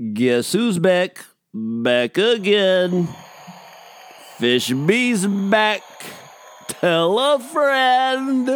Guess 0.00 0.54
who's 0.54 0.78
back? 0.78 1.26
Back 1.52 2.16
again. 2.16 3.06
Fish 4.38 4.72
B's 4.72 5.26
back. 5.26 5.82
Tell 6.68 7.18
a 7.18 7.38
friend. 7.38 8.48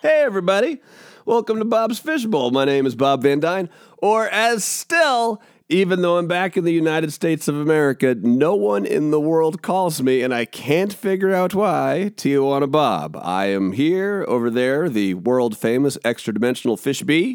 Hey, 0.00 0.22
everybody. 0.22 0.80
Welcome 1.26 1.58
to 1.58 1.64
Bob's 1.64 1.98
Fishbowl. 1.98 2.52
My 2.52 2.64
name 2.64 2.86
is 2.86 2.94
Bob 2.94 3.24
Van 3.24 3.40
Dyne, 3.40 3.68
or 3.98 4.28
as 4.28 4.62
still, 4.62 5.42
even 5.68 6.02
though 6.02 6.18
I'm 6.18 6.28
back 6.28 6.56
in 6.56 6.62
the 6.62 6.72
United 6.72 7.12
States 7.12 7.48
of 7.48 7.56
America, 7.56 8.14
no 8.14 8.54
one 8.54 8.86
in 8.86 9.10
the 9.10 9.20
world 9.20 9.62
calls 9.62 10.00
me, 10.00 10.22
and 10.22 10.32
I 10.32 10.44
can't 10.44 10.92
figure 10.92 11.34
out 11.34 11.52
why, 11.52 12.12
Tijuana 12.14 12.70
Bob. 12.70 13.18
I 13.20 13.46
am 13.46 13.72
here, 13.72 14.24
over 14.28 14.48
there, 14.48 14.88
the 14.88 15.14
world 15.14 15.58
famous 15.58 15.98
extra 16.04 16.32
dimensional 16.32 16.76
Fish 16.76 17.02
B. 17.02 17.34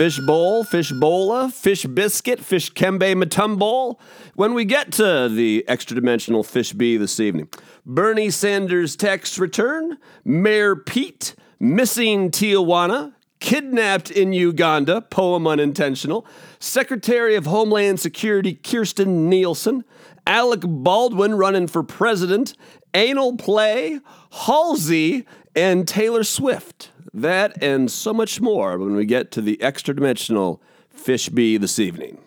Fish 0.00 0.18
bowl, 0.18 0.64
fish 0.64 0.92
bola, 0.92 1.50
fish 1.50 1.84
biscuit, 1.84 2.40
fish 2.40 2.72
kembe 2.72 3.14
matumbol. 3.22 3.98
When 4.34 4.54
we 4.54 4.64
get 4.64 4.92
to 4.92 5.28
the 5.28 5.62
extra 5.68 5.94
dimensional 5.94 6.42
fish 6.42 6.72
B 6.72 6.96
this 6.96 7.20
evening, 7.20 7.50
Bernie 7.84 8.30
Sanders 8.30 8.96
text 8.96 9.36
return, 9.36 9.98
Mayor 10.24 10.74
Pete, 10.74 11.34
missing 11.58 12.30
Tijuana, 12.30 13.12
kidnapped 13.40 14.10
in 14.10 14.32
Uganda, 14.32 15.02
poem 15.02 15.46
unintentional, 15.46 16.26
Secretary 16.58 17.34
of 17.34 17.44
Homeland 17.44 18.00
Security 18.00 18.54
Kirstjen 18.54 19.28
Nielsen, 19.28 19.84
Alec 20.26 20.60
Baldwin 20.64 21.34
running 21.34 21.66
for 21.66 21.82
president, 21.82 22.54
anal 22.94 23.36
play, 23.36 24.00
Halsey, 24.32 25.26
and 25.54 25.86
Taylor 25.86 26.24
Swift. 26.24 26.90
That 27.12 27.62
and 27.62 27.90
so 27.90 28.12
much 28.12 28.40
more 28.40 28.78
when 28.78 28.94
we 28.94 29.04
get 29.04 29.30
to 29.32 29.40
the 29.40 29.60
extra 29.60 29.94
dimensional 29.94 30.62
Fish 30.90 31.28
B 31.28 31.56
this 31.56 31.78
evening. 31.78 32.18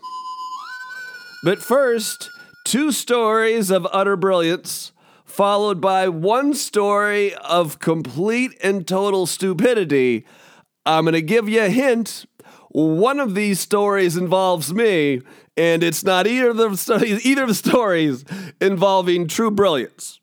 But 1.44 1.60
first, 1.60 2.30
two 2.66 2.92
stories 2.92 3.70
of 3.70 3.88
utter 3.92 4.16
brilliance, 4.16 4.92
followed 5.26 5.80
by 5.80 6.08
one 6.08 6.54
story 6.54 7.34
of 7.36 7.80
complete 7.80 8.52
and 8.64 8.88
total 8.88 9.26
stupidity. 9.26 10.26
I'm 10.86 11.06
going 11.06 11.14
to 11.14 11.22
give 11.22 11.48
you 11.48 11.64
a 11.64 11.70
hint. 11.70 12.26
One 12.70 13.20
of 13.20 13.36
these 13.36 13.60
stories 13.60 14.18
involves 14.18 14.74
me, 14.74 15.22
and 15.56 15.84
it's 15.84 16.04
not 16.04 16.28
either 16.28 16.50
of 16.50 16.58
the 16.58 16.76
stories, 16.76 17.26
either 17.26 17.44
of 17.44 17.50
the 17.50 17.56
stories 17.56 18.26
involving 18.60 19.28
true 19.28 19.52
brilliance. 19.52 20.20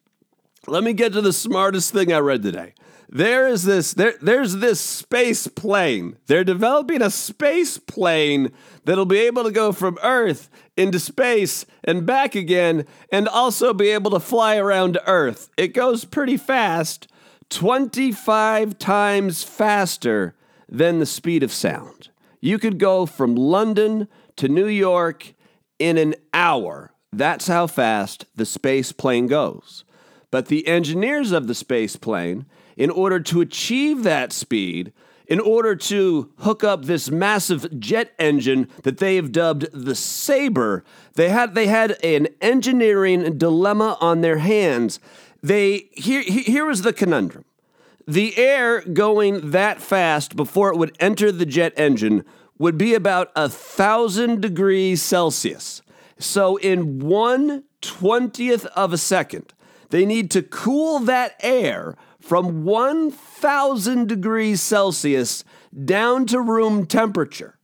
Let 0.66 0.84
me 0.84 0.92
get 0.92 1.12
to 1.14 1.20
the 1.20 1.32
smartest 1.32 1.92
thing 1.92 2.12
I 2.12 2.18
read 2.18 2.42
today. 2.42 2.74
There 3.12 3.48
is 3.48 3.64
this 3.64 3.92
there 3.92 4.14
there's 4.22 4.56
this 4.56 4.80
space 4.80 5.48
plane. 5.48 6.16
They're 6.26 6.44
developing 6.44 7.02
a 7.02 7.10
space 7.10 7.76
plane 7.76 8.52
that'll 8.84 9.04
be 9.04 9.18
able 9.18 9.42
to 9.42 9.50
go 9.50 9.72
from 9.72 9.98
Earth 10.04 10.48
into 10.76 11.00
space 11.00 11.66
and 11.82 12.06
back 12.06 12.36
again 12.36 12.86
and 13.10 13.26
also 13.26 13.74
be 13.74 13.88
able 13.88 14.12
to 14.12 14.20
fly 14.20 14.56
around 14.56 14.96
Earth. 15.08 15.50
It 15.56 15.74
goes 15.74 16.04
pretty 16.04 16.36
fast, 16.36 17.08
25 17.48 18.78
times 18.78 19.42
faster 19.42 20.36
than 20.68 21.00
the 21.00 21.06
speed 21.06 21.42
of 21.42 21.52
sound. 21.52 22.10
You 22.40 22.60
could 22.60 22.78
go 22.78 23.06
from 23.06 23.34
London 23.34 24.06
to 24.36 24.48
New 24.48 24.68
York 24.68 25.34
in 25.80 25.98
an 25.98 26.14
hour. 26.32 26.92
That's 27.12 27.48
how 27.48 27.66
fast 27.66 28.26
the 28.36 28.46
space 28.46 28.92
plane 28.92 29.26
goes. 29.26 29.84
But 30.30 30.46
the 30.46 30.68
engineers 30.68 31.32
of 31.32 31.48
the 31.48 31.56
space 31.56 31.96
plane 31.96 32.46
in 32.80 32.88
order 32.88 33.20
to 33.20 33.42
achieve 33.42 34.04
that 34.04 34.32
speed, 34.32 34.90
in 35.26 35.38
order 35.38 35.76
to 35.76 36.32
hook 36.38 36.64
up 36.64 36.86
this 36.86 37.10
massive 37.10 37.78
jet 37.78 38.14
engine 38.18 38.66
that 38.84 38.96
they 38.96 39.16
have 39.16 39.30
dubbed 39.30 39.70
the 39.74 39.94
Sabre, 39.94 40.82
they 41.12 41.28
had 41.28 41.54
they 41.54 41.66
had 41.66 42.02
an 42.02 42.28
engineering 42.40 43.36
dilemma 43.36 43.98
on 44.00 44.22
their 44.22 44.38
hands. 44.38 44.98
They 45.42 45.90
here 45.92 46.22
here 46.22 46.64
was 46.64 46.80
the 46.80 46.94
conundrum. 46.94 47.44
The 48.08 48.38
air 48.38 48.80
going 48.80 49.50
that 49.50 49.82
fast 49.82 50.34
before 50.34 50.70
it 50.70 50.78
would 50.78 50.96
enter 50.98 51.30
the 51.30 51.44
jet 51.44 51.74
engine 51.76 52.24
would 52.56 52.78
be 52.78 52.94
about 52.94 53.30
a 53.36 53.50
thousand 53.50 54.40
degrees 54.40 55.02
Celsius. 55.02 55.82
So 56.18 56.56
in 56.56 56.98
one 56.98 57.64
twentieth 57.82 58.64
of 58.74 58.94
a 58.94 58.98
second, 58.98 59.52
they 59.90 60.06
need 60.06 60.30
to 60.30 60.40
cool 60.42 60.98
that 61.00 61.36
air 61.40 61.94
from 62.20 62.64
1,000 62.64 64.06
degrees 64.08 64.60
Celsius 64.60 65.42
down 65.84 66.26
to 66.26 66.40
room 66.40 66.86
temperature. 66.86 67.58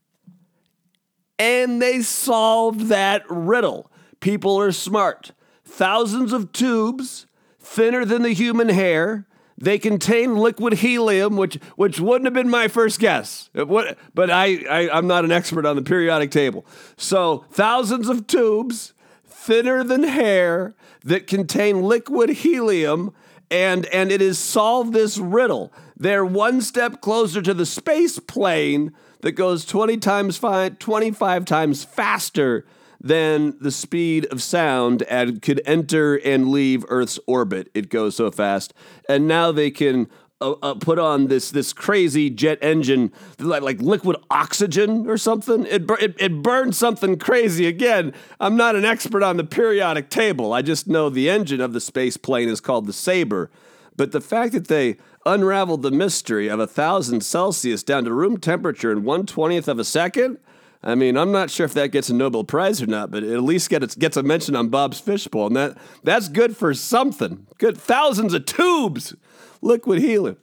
And 1.39 1.81
they 1.83 2.00
solved 2.00 2.89
that 2.89 3.22
riddle. 3.28 3.91
People 4.21 4.59
are 4.59 4.72
smart. 4.72 5.33
Thousands 5.65 6.33
of 6.33 6.53
tubes, 6.53 7.27
thinner 7.61 8.05
than 8.05 8.22
the 8.22 8.33
human 8.33 8.71
hair. 8.71 9.27
They 9.59 9.78
contain 9.78 10.37
liquid 10.37 10.75
helium, 10.75 11.37
which 11.37 11.55
which 11.77 11.99
wouldn't 11.99 12.27
have 12.27 12.34
been 12.34 12.50
my 12.50 12.69
first 12.69 13.00
guess. 13.00 13.50
Would, 13.55 13.97
but 14.15 14.31
I, 14.31 14.65
I 14.69 14.91
I'm 14.91 15.06
not 15.06 15.25
an 15.25 15.33
expert 15.33 15.65
on 15.65 15.77
the 15.77 15.83
periodic 15.83 16.31
table. 16.31 16.67
So 16.97 17.44
thousands 17.50 18.09
of 18.09 18.27
tubes, 18.27 18.93
thinner 19.25 19.83
than 19.83 20.03
hair, 20.03 20.75
that 21.05 21.27
contain 21.27 21.83
liquid 21.83 22.31
helium 22.31 23.15
and 23.51 23.87
and 23.87 24.11
it 24.11 24.21
is 24.21 24.39
solve 24.39 24.93
this 24.93 25.19
riddle. 25.19 25.73
They're 25.97 26.25
one 26.25 26.61
step 26.61 27.01
closer 27.01 27.41
to 27.43 27.55
the 27.55 27.67
space 27.67 28.19
plane 28.19 28.93
that 29.21 29.33
goes 29.33 29.65
20 29.65 29.97
times 29.99 30.37
five, 30.37 30.79
25 30.79 31.45
times 31.45 31.85
faster 31.85 32.67
than 33.01 33.56
the 33.61 33.71
speed 33.71 34.27
of 34.27 34.43
sound 34.43 35.03
and 35.03 35.41
could 35.43 35.61
enter 35.65 36.17
and 36.17 36.49
leave 36.49 36.85
Earth's 36.89 37.19
orbit. 37.27 37.71
It 37.75 37.89
goes 37.89 38.17
so 38.17 38.31
fast. 38.31 38.75
And 39.09 39.29
now 39.29 39.53
they 39.53 39.71
can 39.71 40.09
uh, 40.41 40.53
uh, 40.63 40.75
put 40.75 40.99
on 40.99 41.29
this 41.29 41.51
this 41.51 41.73
crazy 41.73 42.29
jet 42.29 42.59
engine, 42.61 43.13
like, 43.39 43.63
like 43.63 43.81
liquid 43.81 44.17
oxygen 44.31 45.09
or 45.09 45.17
something. 45.17 45.65
It, 45.67 45.91
it 46.01 46.15
it 46.19 46.43
burns 46.43 46.77
something 46.77 47.19
crazy. 47.19 47.67
Again, 47.67 48.13
I'm 48.39 48.57
not 48.57 48.77
an 48.77 48.85
expert 48.85 49.23
on 49.23 49.39
the 49.39 49.45
periodic 49.45 50.11
table. 50.11 50.53
I 50.53 50.63
just 50.63 50.87
know 50.87 51.09
the 51.09 51.31
engine 51.31 51.61
of 51.61 51.73
the 51.73 51.81
space 51.81 52.17
plane 52.17 52.49
is 52.49 52.61
called 52.61 52.87
the 52.87 52.93
Sabre. 52.93 53.51
But 53.97 54.13
the 54.13 54.21
fact 54.21 54.53
that 54.53 54.69
they 54.69 54.99
unraveled 55.25 55.83
the 55.83 55.91
mystery 55.91 56.49
of 56.49 56.61
a 56.61 56.67
thousand 56.67 57.23
Celsius 57.23 57.83
down 57.83 58.05
to 58.05 58.13
room 58.13 58.37
temperature 58.37 58.93
in 58.93 59.05
one 59.05 59.27
twentieth 59.27 59.69
of 59.69 59.79
a 59.79 59.85
second. 59.85 60.39
I 60.83 60.95
mean, 60.95 61.17
I'm 61.17 61.33
not 61.33 61.51
sure 61.51 61.65
if 61.65 61.75
that 61.75 61.91
gets 61.91 62.11
a 62.11 62.15
Nobel 62.15 62.45
Prize 62.45 62.81
or 62.81 62.87
not, 62.87 63.11
but 63.11 63.25
it 63.25 63.33
at 63.33 63.43
least 63.43 63.71
gets 63.71 63.95
gets 63.95 64.19
a 64.19 64.23
mention 64.23 64.55
on 64.55 64.69
Bob's 64.69 65.01
Fishbowl, 65.01 65.47
and 65.47 65.57
that 65.57 65.79
that's 66.05 66.29
good 66.29 66.57
for 66.57 66.75
something. 66.75 67.47
Good 67.57 67.79
thousands 67.79 68.35
of 68.35 68.45
tubes 68.45 69.17
liquid 69.66 70.00
helium. 70.00 70.38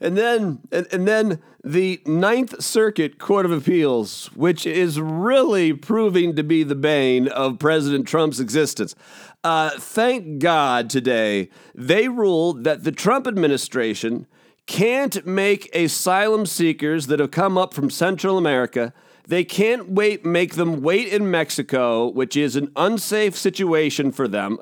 And 0.00 0.16
then, 0.16 0.60
and, 0.70 0.86
and, 0.92 1.08
then 1.08 1.42
the 1.64 2.00
Ninth 2.06 2.62
Circuit 2.62 3.18
Court 3.18 3.44
of 3.44 3.50
Appeals, 3.50 4.26
which 4.36 4.64
is 4.64 5.00
really 5.00 5.72
proving 5.72 6.36
to 6.36 6.44
be 6.44 6.62
the 6.62 6.76
bane 6.76 7.26
of 7.26 7.58
President 7.58 8.06
Trump's 8.06 8.38
existence. 8.38 8.94
Uh, 9.42 9.70
thank 9.70 10.38
God 10.38 10.88
today 10.88 11.50
they 11.74 12.06
ruled 12.08 12.62
that 12.62 12.84
the 12.84 12.92
Trump 12.92 13.26
administration 13.26 14.28
can't 14.66 15.26
make 15.26 15.74
asylum 15.74 16.46
seekers 16.46 17.08
that 17.08 17.18
have 17.18 17.32
come 17.32 17.58
up 17.58 17.74
from 17.74 17.90
Central 17.90 18.38
America 18.38 18.92
they 19.28 19.44
can't 19.44 19.90
wait, 19.90 20.24
make 20.24 20.54
them 20.54 20.80
wait 20.80 21.08
in 21.08 21.30
Mexico, 21.30 22.08
which 22.08 22.34
is 22.34 22.56
an 22.56 22.72
unsafe 22.76 23.36
situation 23.36 24.10
for 24.10 24.26
them. 24.26 24.58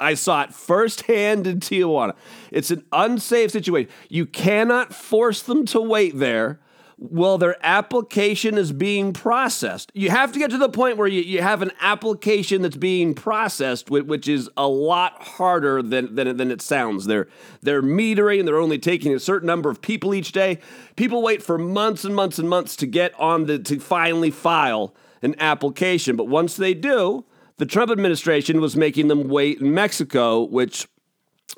I 0.00 0.14
saw 0.14 0.42
it 0.42 0.54
firsthand 0.54 1.46
in 1.46 1.60
Tijuana. 1.60 2.14
It's 2.50 2.70
an 2.70 2.84
unsafe 2.90 3.50
situation. 3.50 3.92
You 4.08 4.24
cannot 4.24 4.94
force 4.94 5.42
them 5.42 5.66
to 5.66 5.80
wait 5.80 6.18
there 6.18 6.58
well, 7.00 7.38
their 7.38 7.56
application 7.64 8.58
is 8.58 8.72
being 8.72 9.12
processed. 9.12 9.92
You 9.94 10.10
have 10.10 10.32
to 10.32 10.38
get 10.38 10.50
to 10.50 10.58
the 10.58 10.68
point 10.68 10.96
where 10.96 11.06
you, 11.06 11.22
you 11.22 11.40
have 11.40 11.62
an 11.62 11.70
application 11.80 12.62
that's 12.62 12.76
being 12.76 13.14
processed, 13.14 13.88
which 13.88 14.26
is 14.26 14.50
a 14.56 14.66
lot 14.66 15.22
harder 15.22 15.80
than, 15.80 16.16
than, 16.16 16.36
than 16.36 16.50
it 16.50 16.60
sounds. 16.60 17.06
They're, 17.06 17.28
they're 17.62 17.82
metering, 17.82 18.44
they're 18.44 18.58
only 18.58 18.80
taking 18.80 19.14
a 19.14 19.20
certain 19.20 19.46
number 19.46 19.70
of 19.70 19.80
people 19.80 20.12
each 20.12 20.32
day. 20.32 20.58
People 20.96 21.22
wait 21.22 21.40
for 21.40 21.56
months 21.56 22.04
and 22.04 22.16
months 22.16 22.36
and 22.40 22.48
months 22.48 22.74
to 22.76 22.86
get 22.86 23.18
on 23.18 23.46
the, 23.46 23.60
to 23.60 23.78
finally 23.78 24.32
file 24.32 24.92
an 25.22 25.36
application. 25.38 26.16
But 26.16 26.26
once 26.26 26.56
they 26.56 26.74
do, 26.74 27.24
the 27.58 27.66
Trump 27.66 27.92
administration 27.92 28.60
was 28.60 28.76
making 28.76 29.06
them 29.06 29.28
wait 29.28 29.60
in 29.60 29.72
Mexico, 29.72 30.42
which 30.42 30.88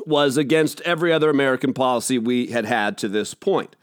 was 0.04 0.36
against 0.36 0.82
every 0.82 1.12
other 1.12 1.30
American 1.30 1.72
policy 1.72 2.18
we 2.18 2.48
had 2.48 2.66
had 2.66 2.98
to 2.98 3.08
this 3.08 3.32
point. 3.32 3.74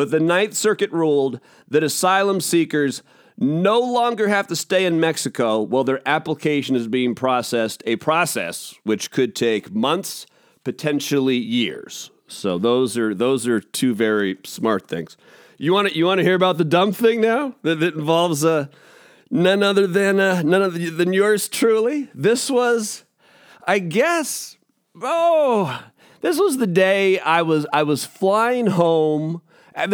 But 0.00 0.10
the 0.10 0.18
Ninth 0.18 0.54
Circuit 0.54 0.90
ruled 0.92 1.40
that 1.68 1.82
asylum 1.82 2.40
seekers 2.40 3.02
no 3.36 3.78
longer 3.78 4.28
have 4.28 4.46
to 4.46 4.56
stay 4.56 4.86
in 4.86 4.98
Mexico 4.98 5.60
while 5.60 5.84
their 5.84 6.00
application 6.08 6.74
is 6.74 6.88
being 6.88 7.14
processed, 7.14 7.82
a 7.84 7.96
process 7.96 8.74
which 8.82 9.10
could 9.10 9.36
take 9.36 9.74
months, 9.74 10.24
potentially 10.64 11.36
years. 11.36 12.10
So 12.28 12.56
those 12.56 12.96
are 12.96 13.14
those 13.14 13.46
are 13.46 13.60
two 13.60 13.94
very 13.94 14.38
smart 14.42 14.88
things. 14.88 15.18
You 15.58 15.74
want 15.74 15.88
to 15.88 15.94
you 15.94 16.06
want 16.06 16.16
to 16.16 16.24
hear 16.24 16.34
about 16.34 16.56
the 16.56 16.64
dumb 16.64 16.92
thing 16.92 17.20
now 17.20 17.56
that, 17.60 17.80
that 17.80 17.92
involves 17.92 18.42
uh, 18.42 18.68
none 19.30 19.62
other 19.62 19.86
than 19.86 20.18
uh, 20.18 20.40
none 20.40 20.62
other 20.62 20.78
than 20.90 21.12
yours 21.12 21.46
truly. 21.46 22.08
This 22.14 22.50
was, 22.50 23.04
I 23.66 23.80
guess, 23.80 24.56
oh, 25.02 25.84
this 26.22 26.38
was 26.40 26.56
the 26.56 26.66
day 26.66 27.18
I 27.18 27.42
was 27.42 27.66
I 27.70 27.82
was 27.82 28.06
flying 28.06 28.68
home 28.68 29.42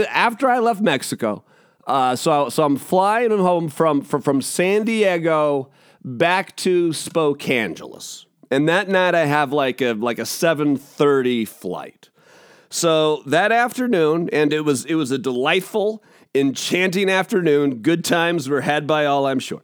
after 0.09 0.49
I 0.49 0.59
left 0.59 0.81
Mexico. 0.81 1.45
Uh, 1.87 2.17
so 2.17 2.49
so 2.49 2.65
I'm 2.65 2.77
flying 2.77 3.31
home 3.31 3.69
from 3.69 4.01
from, 4.01 4.21
from 4.23 4.43
San 4.43 4.85
Diego 4.85 5.71
back 6.05 6.57
to 6.57 6.91
Spokangeles. 6.91 8.27
And 8.51 8.69
that 8.69 8.89
night 8.89 9.15
I 9.15 9.27
have 9.27 9.53
like 9.53 9.81
a 9.81 9.93
like 9.93 10.19
a 10.19 10.23
7:30 10.23 11.47
flight. 11.47 12.11
So 12.69 13.23
that 13.27 13.53
afternoon 13.53 14.29
and 14.33 14.53
it 14.53 14.63
was 14.63 14.85
it 14.85 14.95
was 14.95 15.11
a 15.11 15.19
delightful 15.19 16.03
enchanting 16.35 17.09
afternoon. 17.09 17.77
Good 17.83 18.05
times 18.05 18.49
were 18.49 18.63
had 18.63 18.87
by 18.87 19.07
all, 19.07 19.27
I'm 19.27 19.39
sure. 19.39 19.63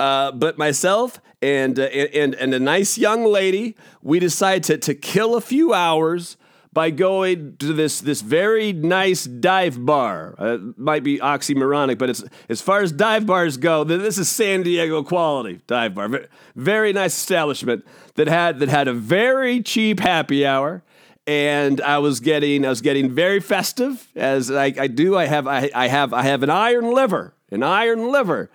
Uh, 0.00 0.32
but 0.32 0.58
myself 0.58 1.20
and, 1.40 1.78
uh, 1.78 1.82
and 1.82 2.34
and 2.34 2.54
a 2.54 2.58
nice 2.58 2.98
young 2.98 3.24
lady, 3.24 3.76
we 4.02 4.18
decided 4.18 4.64
to, 4.64 4.78
to 4.78 4.94
kill 4.94 5.36
a 5.36 5.40
few 5.40 5.72
hours 5.72 6.36
by 6.74 6.90
going 6.90 7.56
to 7.58 7.72
this 7.72 8.00
this 8.00 8.20
very 8.20 8.72
nice 8.72 9.24
dive 9.24 9.86
bar. 9.86 10.34
Uh, 10.36 10.58
might 10.76 11.04
be 11.04 11.18
oxymoronic, 11.18 11.96
but 11.96 12.10
it's 12.10 12.24
as 12.48 12.60
far 12.60 12.82
as 12.82 12.90
dive 12.90 13.24
bars 13.24 13.56
go, 13.56 13.84
this 13.84 14.18
is 14.18 14.28
San 14.28 14.64
Diego 14.64 15.02
quality 15.04 15.60
dive 15.68 15.94
bar. 15.94 16.26
Very 16.56 16.92
nice 16.92 17.16
establishment 17.16 17.86
that 18.16 18.26
had 18.26 18.58
that 18.58 18.68
had 18.68 18.88
a 18.88 18.92
very 18.92 19.62
cheap 19.62 20.00
happy 20.00 20.44
hour. 20.44 20.82
And 21.26 21.80
I 21.80 21.98
was 21.98 22.20
getting 22.20 22.66
I 22.66 22.68
was 22.68 22.82
getting 22.82 23.10
very 23.10 23.40
festive 23.40 24.08
as 24.14 24.50
I, 24.50 24.74
I 24.78 24.88
do. 24.88 25.16
I 25.16 25.26
have 25.26 25.46
I, 25.46 25.70
I 25.74 25.86
have 25.86 26.12
I 26.12 26.24
have 26.24 26.42
an 26.42 26.50
iron 26.50 26.92
liver, 26.92 27.34
an 27.50 27.62
iron 27.62 28.10
liver. 28.10 28.50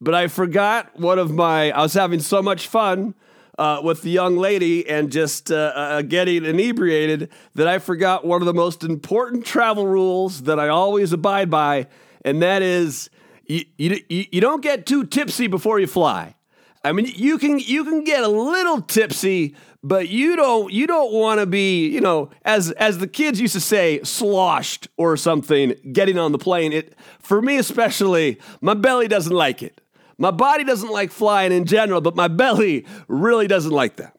But 0.00 0.14
I 0.14 0.28
forgot 0.28 0.98
one 0.98 1.18
of 1.18 1.32
my 1.32 1.72
I 1.72 1.82
was 1.82 1.92
having 1.92 2.20
so 2.20 2.40
much 2.40 2.68
fun 2.68 3.14
uh, 3.58 3.80
with 3.82 4.02
the 4.02 4.10
young 4.10 4.36
lady 4.36 4.88
and 4.88 5.10
just 5.10 5.50
uh, 5.50 5.72
uh, 5.74 6.02
getting 6.02 6.44
inebriated 6.44 7.28
that 7.54 7.66
I 7.66 7.78
forgot 7.78 8.24
one 8.24 8.40
of 8.40 8.46
the 8.46 8.54
most 8.54 8.84
important 8.84 9.44
travel 9.44 9.86
rules 9.86 10.42
that 10.42 10.60
I 10.60 10.68
always 10.68 11.12
abide 11.12 11.50
by, 11.50 11.88
and 12.24 12.40
that 12.40 12.62
is 12.62 13.10
you, 13.46 13.64
you, 13.76 14.00
you 14.08 14.40
don't 14.40 14.62
get 14.62 14.86
too 14.86 15.04
tipsy 15.04 15.48
before 15.48 15.80
you 15.80 15.86
fly. 15.86 16.36
I 16.84 16.92
mean, 16.92 17.12
you 17.16 17.38
can 17.38 17.58
you 17.58 17.84
can 17.84 18.04
get 18.04 18.22
a 18.22 18.28
little 18.28 18.80
tipsy, 18.80 19.56
but 19.82 20.08
you 20.08 20.36
don't 20.36 20.72
you 20.72 20.86
don't 20.86 21.12
want 21.12 21.40
to 21.40 21.46
be 21.46 21.88
you 21.88 22.00
know 22.00 22.30
as 22.44 22.70
as 22.72 22.98
the 22.98 23.08
kids 23.08 23.40
used 23.40 23.54
to 23.54 23.60
say 23.60 24.00
sloshed 24.04 24.86
or 24.96 25.16
something 25.16 25.74
getting 25.92 26.18
on 26.18 26.30
the 26.30 26.38
plane. 26.38 26.72
It 26.72 26.94
for 27.18 27.42
me 27.42 27.56
especially, 27.56 28.38
my 28.60 28.74
belly 28.74 29.08
doesn't 29.08 29.34
like 29.34 29.62
it. 29.62 29.80
My 30.18 30.32
body 30.32 30.64
doesn't 30.64 30.90
like 30.90 31.12
flying 31.12 31.52
in 31.52 31.64
general, 31.64 32.00
but 32.00 32.16
my 32.16 32.26
belly 32.26 32.84
really 33.06 33.46
doesn't 33.46 33.70
like 33.70 33.96
that. 33.96 34.16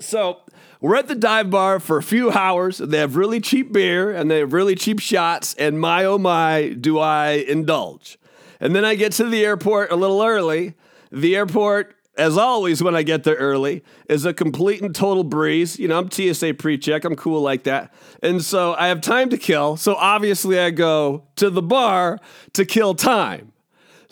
So 0.00 0.40
we're 0.80 0.96
at 0.96 1.06
the 1.06 1.14
dive 1.14 1.48
bar 1.48 1.78
for 1.78 1.96
a 1.96 2.02
few 2.02 2.32
hours. 2.32 2.78
They 2.78 2.98
have 2.98 3.14
really 3.14 3.40
cheap 3.40 3.72
beer 3.72 4.10
and 4.10 4.28
they 4.28 4.40
have 4.40 4.52
really 4.52 4.74
cheap 4.74 4.98
shots. 4.98 5.54
And 5.54 5.80
my 5.80 6.04
oh 6.04 6.18
my, 6.18 6.70
do 6.70 6.98
I 6.98 7.44
indulge. 7.48 8.18
And 8.58 8.74
then 8.74 8.84
I 8.84 8.96
get 8.96 9.12
to 9.12 9.24
the 9.24 9.44
airport 9.44 9.92
a 9.92 9.96
little 9.96 10.22
early. 10.22 10.74
The 11.12 11.36
airport, 11.36 11.94
as 12.16 12.36
always, 12.36 12.82
when 12.82 12.96
I 12.96 13.04
get 13.04 13.22
there 13.22 13.36
early, 13.36 13.84
is 14.08 14.24
a 14.24 14.34
complete 14.34 14.82
and 14.82 14.94
total 14.94 15.24
breeze. 15.24 15.78
You 15.78 15.86
know, 15.86 15.98
I'm 15.98 16.10
TSA 16.10 16.54
pre 16.54 16.78
check, 16.78 17.04
I'm 17.04 17.16
cool 17.16 17.40
like 17.40 17.62
that. 17.64 17.92
And 18.22 18.42
so 18.42 18.74
I 18.74 18.88
have 18.88 19.00
time 19.00 19.30
to 19.30 19.36
kill. 19.36 19.76
So 19.76 19.94
obviously, 19.94 20.58
I 20.58 20.70
go 20.70 21.24
to 21.36 21.48
the 21.48 21.62
bar 21.62 22.18
to 22.54 22.64
kill 22.64 22.94
time. 22.94 23.51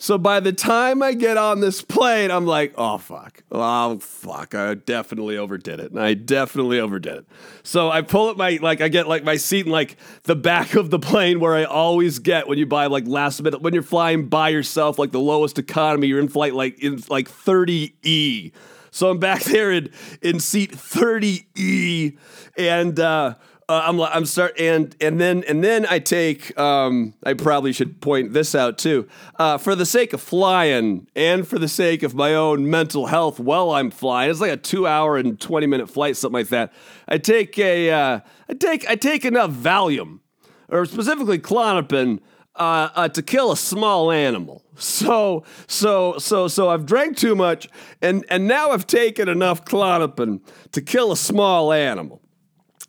So 0.01 0.17
by 0.17 0.39
the 0.39 0.51
time 0.51 1.03
I 1.03 1.13
get 1.13 1.37
on 1.37 1.59
this 1.61 1.83
plane, 1.83 2.31
I'm 2.31 2.47
like, 2.47 2.73
oh 2.75 2.97
fuck, 2.97 3.43
oh 3.51 3.99
fuck, 3.99 4.55
I 4.55 4.73
definitely 4.73 5.37
overdid 5.37 5.79
it. 5.79 5.95
I 5.95 6.15
definitely 6.15 6.79
overdid 6.79 7.17
it. 7.17 7.25
So 7.61 7.91
I 7.91 8.01
pull 8.01 8.27
up 8.29 8.35
my 8.35 8.57
like 8.63 8.81
I 8.81 8.87
get 8.87 9.07
like 9.07 9.23
my 9.23 9.37
seat 9.37 9.67
in 9.67 9.71
like 9.71 9.97
the 10.23 10.35
back 10.35 10.73
of 10.73 10.89
the 10.89 10.97
plane 10.97 11.39
where 11.39 11.53
I 11.53 11.65
always 11.65 12.17
get 12.17 12.47
when 12.47 12.57
you 12.57 12.65
buy 12.65 12.87
like 12.87 13.05
last 13.05 13.43
minute 13.43 13.61
when 13.61 13.75
you're 13.75 13.83
flying 13.83 14.27
by 14.27 14.49
yourself, 14.49 14.97
like 14.97 15.11
the 15.11 15.19
lowest 15.19 15.59
economy, 15.59 16.07
you're 16.07 16.19
in 16.19 16.29
flight 16.29 16.55
like 16.55 16.79
in 16.79 17.03
like 17.07 17.29
30E. 17.29 18.53
So 18.89 19.11
I'm 19.11 19.19
back 19.19 19.43
there 19.43 19.71
in 19.71 19.91
in 20.23 20.39
seat 20.39 20.71
30E, 20.71 22.17
and. 22.57 22.99
uh 22.99 23.35
uh, 23.71 23.83
I'm 23.85 24.01
I'm 24.01 24.25
start 24.25 24.59
and 24.59 24.93
and 24.99 25.19
then 25.21 25.45
and 25.47 25.63
then 25.63 25.85
I 25.89 25.99
take 25.99 26.57
um, 26.59 27.13
I 27.23 27.33
probably 27.33 27.71
should 27.71 28.01
point 28.01 28.33
this 28.33 28.53
out 28.53 28.77
too. 28.77 29.07
Uh, 29.39 29.57
for 29.57 29.75
the 29.75 29.85
sake 29.85 30.11
of 30.11 30.19
flying 30.19 31.07
and 31.15 31.47
for 31.47 31.57
the 31.57 31.69
sake 31.69 32.03
of 32.03 32.13
my 32.13 32.33
own 32.33 32.69
mental 32.69 33.05
health 33.05 33.39
while 33.39 33.71
I'm 33.71 33.89
flying 33.89 34.29
it's 34.29 34.41
like 34.41 34.51
a 34.51 34.57
two 34.57 34.87
hour 34.87 35.15
and 35.15 35.39
twenty 35.39 35.67
minute 35.67 35.89
flight 35.89 36.17
something 36.17 36.37
like 36.37 36.49
that. 36.49 36.73
I 37.07 37.17
take 37.17 37.57
a 37.59 37.91
uh, 37.91 38.19
I 38.49 38.53
take 38.55 38.89
I 38.89 38.95
take 38.95 39.23
enough 39.23 39.51
Valium 39.51 40.19
or 40.67 40.85
specifically 40.85 41.39
Klonopin 41.39 42.19
uh, 42.57 42.89
uh, 42.93 43.07
to 43.07 43.21
kill 43.21 43.53
a 43.53 43.57
small 43.57 44.11
animal. 44.11 44.65
So, 44.75 45.43
so, 45.67 46.17
so, 46.17 46.47
so 46.47 46.69
I've 46.69 46.85
drank 46.85 47.15
too 47.15 47.35
much, 47.35 47.69
and 48.01 48.25
and 48.29 48.47
now 48.47 48.71
I've 48.71 48.87
taken 48.87 49.29
enough 49.29 49.63
Klonopin 49.63 50.41
to 50.71 50.81
kill 50.81 51.11
a 51.11 51.17
small 51.17 51.71
animal 51.71 52.21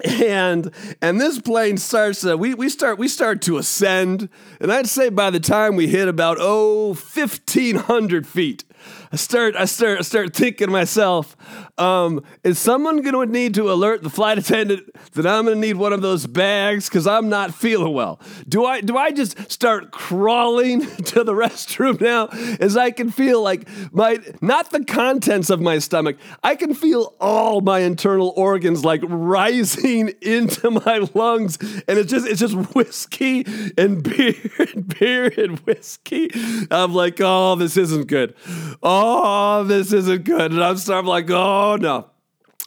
and 0.04 0.70
and 1.00 1.20
this 1.20 1.38
plane 1.40 1.76
starts 1.76 2.24
uh, 2.24 2.36
we, 2.36 2.54
we 2.54 2.68
start 2.68 2.98
we 2.98 3.08
start 3.08 3.42
to 3.42 3.58
ascend. 3.58 4.28
And 4.60 4.72
i'd 4.72 4.88
say 4.88 5.08
by 5.08 5.30
the 5.30 5.40
time 5.40 5.76
we 5.76 5.88
hit 5.88 6.08
about 6.08 6.38
oh 6.40 6.88
1500 6.88 8.26
feet 8.26 8.64
I 9.12 9.16
start, 9.16 9.54
I 9.56 9.66
start, 9.66 9.98
I 9.98 10.02
start 10.02 10.34
thinking 10.34 10.70
myself, 10.70 11.36
um, 11.76 12.24
is 12.44 12.58
someone 12.58 13.02
going 13.02 13.26
to 13.26 13.30
need 13.30 13.52
to 13.54 13.70
alert 13.70 14.02
the 14.02 14.08
flight 14.08 14.38
attendant 14.38 14.88
that 15.12 15.26
I'm 15.26 15.44
going 15.44 15.56
to 15.56 15.60
need 15.60 15.76
one 15.76 15.92
of 15.92 16.00
those 16.00 16.26
bags 16.26 16.88
because 16.88 17.06
I'm 17.06 17.28
not 17.28 17.52
feeling 17.52 17.92
well? 17.92 18.20
Do 18.48 18.64
I, 18.64 18.80
do 18.80 18.96
I 18.96 19.10
just 19.10 19.52
start 19.52 19.90
crawling 19.90 20.80
to 21.04 21.24
the 21.24 21.34
restroom 21.34 22.00
now 22.00 22.28
as 22.58 22.74
I 22.74 22.90
can 22.90 23.10
feel 23.10 23.42
like 23.42 23.68
my, 23.92 24.18
not 24.40 24.70
the 24.70 24.82
contents 24.82 25.50
of 25.50 25.60
my 25.60 25.78
stomach, 25.78 26.16
I 26.42 26.56
can 26.56 26.72
feel 26.72 27.14
all 27.20 27.60
my 27.60 27.80
internal 27.80 28.32
organs 28.34 28.82
like 28.82 29.02
rising 29.04 30.14
into 30.22 30.70
my 30.70 31.06
lungs, 31.12 31.58
and 31.86 31.98
it's 31.98 32.10
just, 32.10 32.26
it's 32.26 32.40
just 32.40 32.54
whiskey 32.74 33.44
and 33.76 34.02
beer 34.16 34.34
and 34.58 34.98
beer 34.98 35.30
and 35.36 35.58
whiskey. 35.60 36.30
I'm 36.70 36.94
like, 36.94 37.20
oh, 37.20 37.56
this 37.56 37.76
isn't 37.76 38.06
good. 38.06 38.34
Oh, 38.82 39.01
oh, 39.02 39.64
this 39.64 39.92
isn't 39.92 40.24
good. 40.24 40.52
And 40.52 40.62
I'm 40.62 40.76
starting 40.76 41.08
like, 41.08 41.30
oh 41.30 41.76
no. 41.76 42.08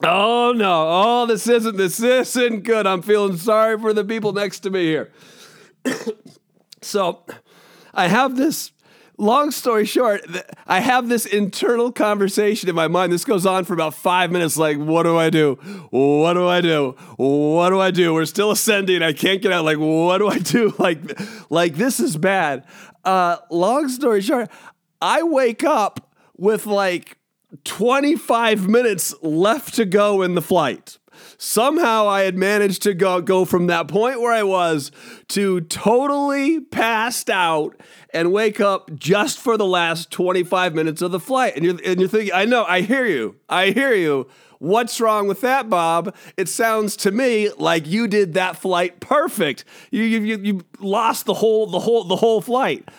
Oh 0.04 0.54
no. 0.56 0.88
Oh, 0.89 1.25
this 1.25 1.48
isn't 1.48 1.77
this 1.77 2.00
isn't 2.00 2.63
good. 2.63 2.86
I'm 2.86 3.01
feeling 3.01 3.38
sorry 3.38 3.80
for 3.80 3.94
the 3.94 4.04
people 4.04 4.34
next 4.34 4.62
to 4.62 4.70
me 4.70 4.86
here. 4.86 5.12
so 6.82 7.24
I 7.94 8.08
have 8.08 8.36
this 8.36 8.72
long 9.18 9.51
story 9.51 9.86
short, 9.86 10.25
I 10.68 10.80
have 10.82 11.08
this 11.08 11.25
internal 11.25 11.92
conversation 11.92 12.68
in 12.68 12.75
my 12.75 12.88
mind. 12.88 13.13
This 13.13 13.24
goes 13.24 13.46
on 13.46 13.63
for 13.63 13.74
about 13.74 13.94
five 13.94 14.32
minutes. 14.32 14.58
Like, 14.58 14.77
what 14.77 15.04
do 15.04 15.18
I 15.18 15.30
do? 15.30 15.56
What 15.92 16.34
do 16.34 16.48
I 16.48 16.60
do? 16.60 16.96
What 17.15 17.70
do 17.70 17.80
I 17.80 17.92
do? 17.92 18.13
We're 18.13 18.25
still 18.25 18.51
ascending. 18.51 19.01
I 19.01 19.13
can't 19.13 19.42
get 19.42 19.51
out. 19.51 19.65
Like, 19.65 19.77
what 19.77 20.18
do 20.18 20.27
I 20.27 20.39
do? 20.39 20.74
Like, 20.86 21.00
like 21.50 21.75
this 21.75 22.00
is 22.00 22.15
bad. 22.18 22.65
Uh, 23.04 23.38
long 23.50 23.88
story 23.88 24.22
short, 24.22 24.50
I 25.01 25.24
wake 25.24 25.63
up 25.63 26.06
with 26.38 26.65
like 26.65 27.18
25 27.63 28.68
minutes 28.68 29.13
left 29.22 29.75
to 29.75 29.86
go 29.86 30.22
in 30.22 30.36
the 30.36 30.42
flight. 30.42 30.98
Somehow 31.38 32.08
I 32.08 32.22
had 32.22 32.36
managed 32.36 32.82
to 32.84 32.94
go, 32.94 33.22
go 33.22 33.46
from 33.46 33.68
that 33.68 33.88
point 33.88 34.20
where 34.20 34.34
I 34.34 34.44
was 34.44 34.92
to 35.30 35.62
totally 35.62 36.60
passed 36.60 37.30
out 37.30 37.80
and 38.13 38.34
wake 38.34 38.60
up 38.60 38.94
just 38.96 39.39
for 39.39 39.58
the 39.58 39.65
last 39.65 40.12
25 40.12 40.75
minutes 40.75 41.01
of 41.01 41.12
the 41.12 41.20
flight. 41.20 41.56
And 41.56 41.65
you're, 41.65 41.80
and 41.86 42.00
you're 42.00 42.10
thinking, 42.10 42.34
I 42.34 42.46
know, 42.46 42.65
I 42.65 42.82
hear 42.82 43.06
you. 43.06 43.38
I 43.50 43.72
hear 43.72 43.94
you. 43.94 44.27
What's 44.60 45.00
wrong 45.01 45.27
with 45.27 45.42
that, 45.42 45.70
Bob? 45.70 46.15
It 46.38 46.50
sounds 46.50 46.96
to 46.98 47.12
me 47.12 47.50
like 47.58 47.88
you 47.88 48.08
did 48.08 48.34
that 48.34 48.58
flight 48.58 49.00
perfect. 49.00 49.65
You, 49.92 50.04
you, 50.04 50.38
you 50.38 50.62
lost 50.80 51.25
the 51.25 51.36
whole, 51.36 51.68
the 51.68 51.80
whole, 51.80 52.04
the 52.06 52.15
whole 52.15 52.42
flight. 52.42 52.89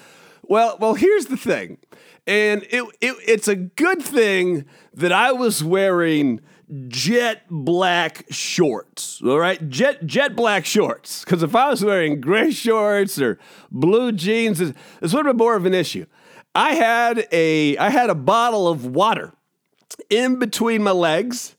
Well, 0.43 0.77
well, 0.81 0.95
here's 0.95 1.27
the 1.27 1.37
thing. 1.37 1.79
And 2.27 2.65
it, 2.71 2.83
it 3.01 3.17
it's 3.27 3.49
a 3.49 3.55
good 3.55 4.03
thing 4.03 4.65
that 4.95 5.13
I 5.13 5.33
was 5.33 5.63
wearing 5.63 6.41
jet 6.89 7.43
black 7.49 8.25
shorts. 8.31 9.23
All 9.23 9.39
right, 9.39 9.69
jet 9.69 10.05
jet 10.07 10.35
black 10.35 10.67
shorts. 10.67 11.25
Because 11.25 11.45
if 11.45 11.55
I 11.55 11.71
was 11.71 11.85
wearing 11.85 12.21
gray 12.21 12.51
shorts 12.51 13.21
or 13.21 13.39
blue 13.71 14.11
jeans, 14.11 14.59
this 14.59 14.75
would 15.01 15.27
have 15.27 15.37
been 15.37 15.45
more 15.45 15.55
of 15.55 15.67
an 15.67 15.75
issue. 15.75 16.07
I 16.55 16.75
had 16.75 17.29
a 17.31 17.77
I 17.77 17.91
had 17.91 18.11
a 18.11 18.15
bottle 18.15 18.67
of 18.67 18.87
water 18.87 19.33
in 20.11 20.41
between 20.41 20.83
my 20.83 20.91
legs, 20.93 21.55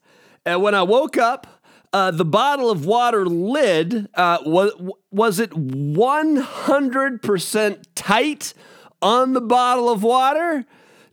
and 0.46 0.62
when 0.62 0.76
I 0.76 0.84
woke 0.84 1.18
up. 1.18 1.48
Uh, 1.94 2.12
the 2.12 2.26
bottle 2.26 2.70
of 2.70 2.86
water 2.86 3.26
lid 3.26 4.10
uh, 4.14 4.40
was 4.46 4.74
was 5.10 5.40
it 5.40 5.52
100% 5.52 7.84
tight 7.96 8.54
on 9.02 9.34
the 9.34 9.42
bottle 9.42 9.90
of 9.90 10.04
water? 10.04 10.66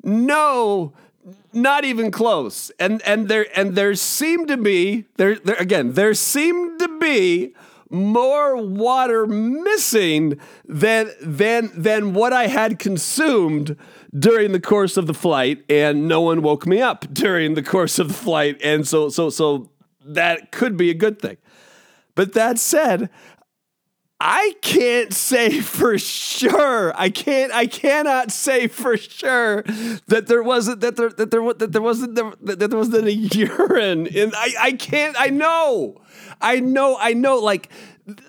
No, 0.02 0.92
not 1.52 1.84
even 1.84 2.10
close. 2.10 2.70
And 2.78 3.02
and 3.02 3.28
there 3.28 3.46
and 3.56 3.74
there 3.74 3.94
seemed 3.94 4.48
to 4.48 4.56
be 4.56 5.06
there, 5.16 5.36
there 5.36 5.56
again, 5.56 5.92
there 5.92 6.14
seemed 6.14 6.78
to 6.80 6.98
be 6.98 7.54
more 7.90 8.56
water 8.56 9.26
missing 9.26 10.38
than 10.64 11.10
than 11.22 11.70
than 11.74 12.12
what 12.14 12.32
I 12.32 12.48
had 12.48 12.78
consumed 12.78 13.76
during 14.16 14.52
the 14.52 14.60
course 14.60 14.96
of 14.96 15.06
the 15.06 15.14
flight 15.14 15.64
and 15.68 16.08
no 16.08 16.20
one 16.20 16.42
woke 16.42 16.66
me 16.66 16.80
up 16.80 17.06
during 17.12 17.54
the 17.54 17.62
course 17.62 17.98
of 17.98 18.08
the 18.08 18.14
flight 18.14 18.60
and 18.62 18.86
so 18.86 19.08
so 19.08 19.30
so 19.30 19.70
that 20.04 20.50
could 20.52 20.76
be 20.76 20.90
a 20.90 20.94
good 20.94 21.20
thing. 21.20 21.36
But 22.14 22.32
that 22.34 22.58
said, 22.58 23.10
I 24.20 24.54
can't 24.62 25.12
say 25.12 25.60
for 25.60 25.98
sure. 25.98 26.92
I 26.96 27.10
can't. 27.10 27.52
I 27.52 27.66
cannot 27.66 28.30
say 28.30 28.68
for 28.68 28.96
sure 28.96 29.62
that 30.06 30.26
there 30.28 30.42
wasn't 30.42 30.80
that 30.80 30.96
there 30.96 31.10
that 31.10 31.30
there 31.30 31.52
that 31.54 31.72
there 31.72 31.82
wasn't 31.82 32.14
that 32.14 32.58
there 32.58 32.78
wasn't 32.78 33.06
a 33.06 33.12
urine. 33.12 34.06
And 34.06 34.32
I 34.36 34.54
I 34.60 34.72
can't. 34.72 35.16
I 35.18 35.28
know. 35.28 36.00
I 36.40 36.60
know. 36.60 36.96
I 36.98 37.12
know. 37.12 37.38
Like 37.38 37.70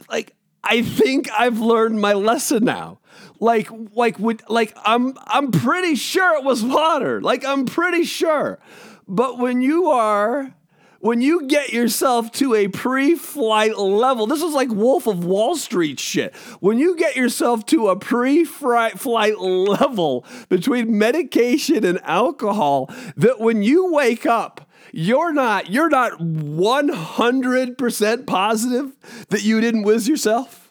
like 0.09 0.35
I 0.63 0.81
think 0.81 1.29
I've 1.31 1.59
learned 1.59 2.01
my 2.01 2.13
lesson 2.13 2.65
now. 2.65 2.99
Like 3.39 3.69
like 3.93 4.17
would 4.17 4.41
like 4.49 4.75
I'm 4.83 5.17
I'm 5.27 5.51
pretty 5.51 5.95
sure 5.95 6.35
it 6.37 6.43
was 6.43 6.63
water. 6.63 7.21
Like 7.21 7.45
I'm 7.45 7.65
pretty 7.65 8.05
sure. 8.05 8.59
But 9.07 9.37
when 9.37 9.61
you 9.61 9.89
are 9.91 10.55
when 11.05 11.21
you 11.21 11.45
get 11.45 11.71
yourself 11.71 12.31
to 12.31 12.55
a 12.55 12.67
pre-flight 12.67 13.77
level, 13.77 14.25
this 14.25 14.41
is 14.41 14.53
like 14.53 14.69
Wolf 14.69 15.05
of 15.05 15.23
Wall 15.23 15.55
Street 15.55 15.99
shit. 15.99 16.35
When 16.61 16.79
you 16.79 16.95
get 16.95 17.15
yourself 17.15 17.63
to 17.67 17.89
a 17.89 17.95
pre-flight 17.95 19.39
level 19.39 20.25
between 20.49 20.97
medication 20.97 21.85
and 21.85 22.01
alcohol, 22.01 22.91
that 23.17 23.39
when 23.39 23.61
you 23.61 23.93
wake 23.93 24.25
up, 24.25 24.67
you're 24.91 25.31
not 25.31 25.69
you're 25.69 25.89
not 25.89 26.13
100% 26.13 28.25
positive 28.25 28.95
that 29.29 29.43
you 29.43 29.61
didn't 29.61 29.83
whiz 29.83 30.07
yourself 30.07 30.64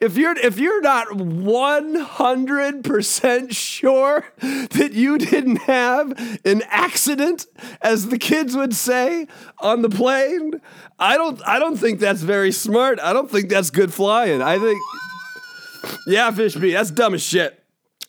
if 0.00 0.16
you're 0.16 0.36
if 0.38 0.58
you're 0.58 0.80
not 0.80 1.08
100% 1.08 3.52
sure 3.52 4.24
that 4.40 4.92
you 4.92 5.18
didn't 5.18 5.62
have 5.62 6.12
an 6.44 6.62
accident 6.68 7.46
as 7.82 8.08
the 8.08 8.18
kids 8.18 8.56
would 8.56 8.74
say 8.74 9.26
on 9.58 9.82
the 9.82 9.90
plane, 9.90 10.60
I 10.98 11.16
don't 11.16 11.40
I 11.46 11.58
don't 11.58 11.76
think 11.76 12.00
that's 12.00 12.22
very 12.22 12.52
smart. 12.52 13.00
I 13.00 13.12
don't 13.12 13.30
think 13.30 13.48
that's 13.48 13.70
good 13.70 13.92
flying. 13.92 14.42
I 14.42 14.58
think 14.58 14.80
Yeah, 16.06 16.30
Fishby, 16.30 16.72
that's 16.72 16.90
dumb 16.90 17.14
as 17.14 17.22
shit. 17.22 17.56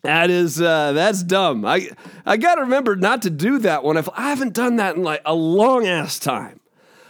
That 0.03 0.29
is 0.29 0.61
uh, 0.61 0.93
that's 0.93 1.23
dumb. 1.23 1.65
I 1.65 1.89
I 2.25 2.37
gotta 2.37 2.61
remember 2.61 2.95
not 2.95 3.23
to 3.23 3.29
do 3.29 3.59
that 3.59 3.83
one. 3.83 3.97
If 3.97 4.07
I 4.15 4.29
haven't 4.29 4.53
done 4.53 4.77
that 4.77 4.95
in 4.95 5.03
like 5.03 5.21
a 5.25 5.35
long 5.35 5.85
ass 5.85 6.17
time 6.17 6.60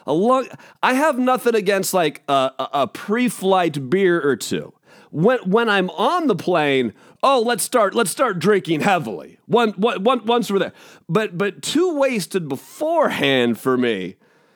a 0.06 0.14
long. 0.14 0.48
I 0.82 0.94
have 0.94 1.18
nothing 1.18 1.56
against 1.56 1.94
like 1.94 2.22
a, 2.28 2.52
a, 2.74 2.88
pre-flight 2.88 3.90
beer 3.90 4.22
or 4.22 4.36
two. 4.36 4.74
When 5.12 5.40
when 5.40 5.70
I'm 5.70 5.90
on 5.92 6.28
the 6.28 6.36
plane, 6.36 6.94
oh, 7.22 7.42
let's 7.42 7.64
start 7.64 7.94
let's 7.94 8.12
start 8.12 8.40
drinking 8.40 8.82
heavily. 8.82 9.40
One, 9.46 9.72
one, 9.72 10.04
one 10.04 10.26
once 10.26 10.50
we're 10.50 10.60
there, 10.60 10.74
but 11.10 11.38
but 11.38 11.62
too 11.62 11.96
wasted 11.98 12.48
beforehand 12.48 13.60
for 13.60 13.78
me. 13.78 14.16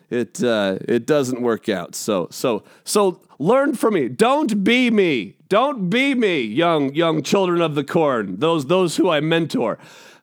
It 0.09 0.43
uh, 0.43 0.77
it 0.87 1.05
doesn't 1.05 1.41
work 1.41 1.67
out. 1.67 1.95
So 1.95 2.27
so 2.31 2.63
so 2.83 3.21
learn 3.39 3.75
from 3.75 3.95
me. 3.95 4.07
Don't 4.07 4.63
be 4.63 4.89
me. 4.89 5.35
Don't 5.49 5.89
be 5.89 6.15
me, 6.15 6.41
young 6.41 6.93
young 6.95 7.21
children 7.21 7.61
of 7.61 7.75
the 7.75 7.83
corn. 7.83 8.39
Those 8.39 8.67
those 8.67 8.97
who 8.97 9.09
I 9.09 9.19
mentor. 9.19 9.77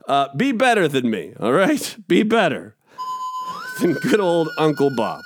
Uh, 0.08 0.34
be 0.34 0.50
better 0.50 0.88
than 0.88 1.08
me. 1.10 1.32
All 1.38 1.52
right, 1.52 1.96
be 2.08 2.22
better 2.22 2.74
than 3.80 3.94
good 3.94 4.20
old 4.20 4.48
Uncle 4.58 4.90
Bob. 4.90 5.22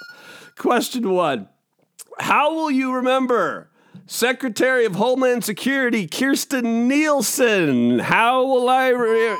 Question 0.57 1.11
one 1.11 1.49
How 2.19 2.55
will 2.55 2.71
you 2.71 2.95
remember 2.95 3.71
Secretary 4.07 4.85
of 4.85 4.95
Homeland 4.95 5.45
Security 5.45 6.07
Kirstjen 6.07 6.87
Nielsen? 6.87 7.99
How 7.99 8.45
will 8.45 8.69
I. 8.69 8.89
Re- 8.89 9.39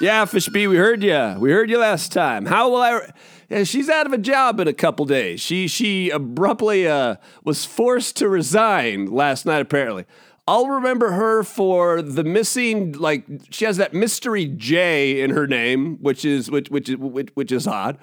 yeah, 0.00 0.24
Fishby, 0.24 0.68
we 0.68 0.76
heard 0.76 1.02
you. 1.02 1.36
We 1.38 1.52
heard 1.52 1.70
you 1.70 1.78
last 1.78 2.12
time. 2.12 2.46
How 2.46 2.70
will 2.70 2.82
I. 2.82 2.92
Re- 2.92 3.10
yeah, 3.50 3.64
she's 3.64 3.88
out 3.88 4.06
of 4.06 4.12
a 4.12 4.18
job 4.18 4.60
in 4.60 4.68
a 4.68 4.72
couple 4.72 5.04
days. 5.04 5.40
She 5.40 5.66
she 5.66 6.10
abruptly 6.10 6.86
uh, 6.86 7.16
was 7.44 7.64
forced 7.64 8.16
to 8.16 8.28
resign 8.28 9.06
last 9.06 9.44
night, 9.44 9.60
apparently. 9.60 10.04
I'll 10.46 10.68
remember 10.68 11.12
her 11.12 11.42
for 11.44 12.02
the 12.02 12.24
missing, 12.24 12.92
like 12.92 13.24
she 13.50 13.64
has 13.66 13.76
that 13.76 13.94
mystery 13.94 14.46
J 14.46 15.20
in 15.20 15.30
her 15.30 15.46
name, 15.46 15.98
which 16.00 16.24
is 16.24 16.50
which 16.50 16.70
which 16.70 16.88
which, 16.88 17.28
which 17.34 17.52
is 17.52 17.66
odd. 17.66 17.98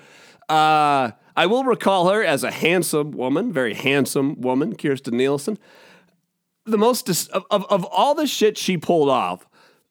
Uh, 0.49 1.11
I 1.35 1.45
will 1.45 1.63
recall 1.63 2.09
her 2.09 2.23
as 2.23 2.43
a 2.43 2.51
handsome 2.51 3.11
woman, 3.11 3.51
very 3.51 3.73
handsome 3.73 4.41
woman, 4.41 4.75
Kirstjen 4.75 5.13
Nielsen. 5.13 5.57
The 6.65 6.77
most 6.77 7.05
dis- 7.05 7.27
of, 7.27 7.45
of, 7.51 7.65
of 7.69 7.85
all 7.85 8.15
the 8.15 8.27
shit 8.27 8.57
she 8.57 8.77
pulled 8.77 9.09
off, 9.09 9.47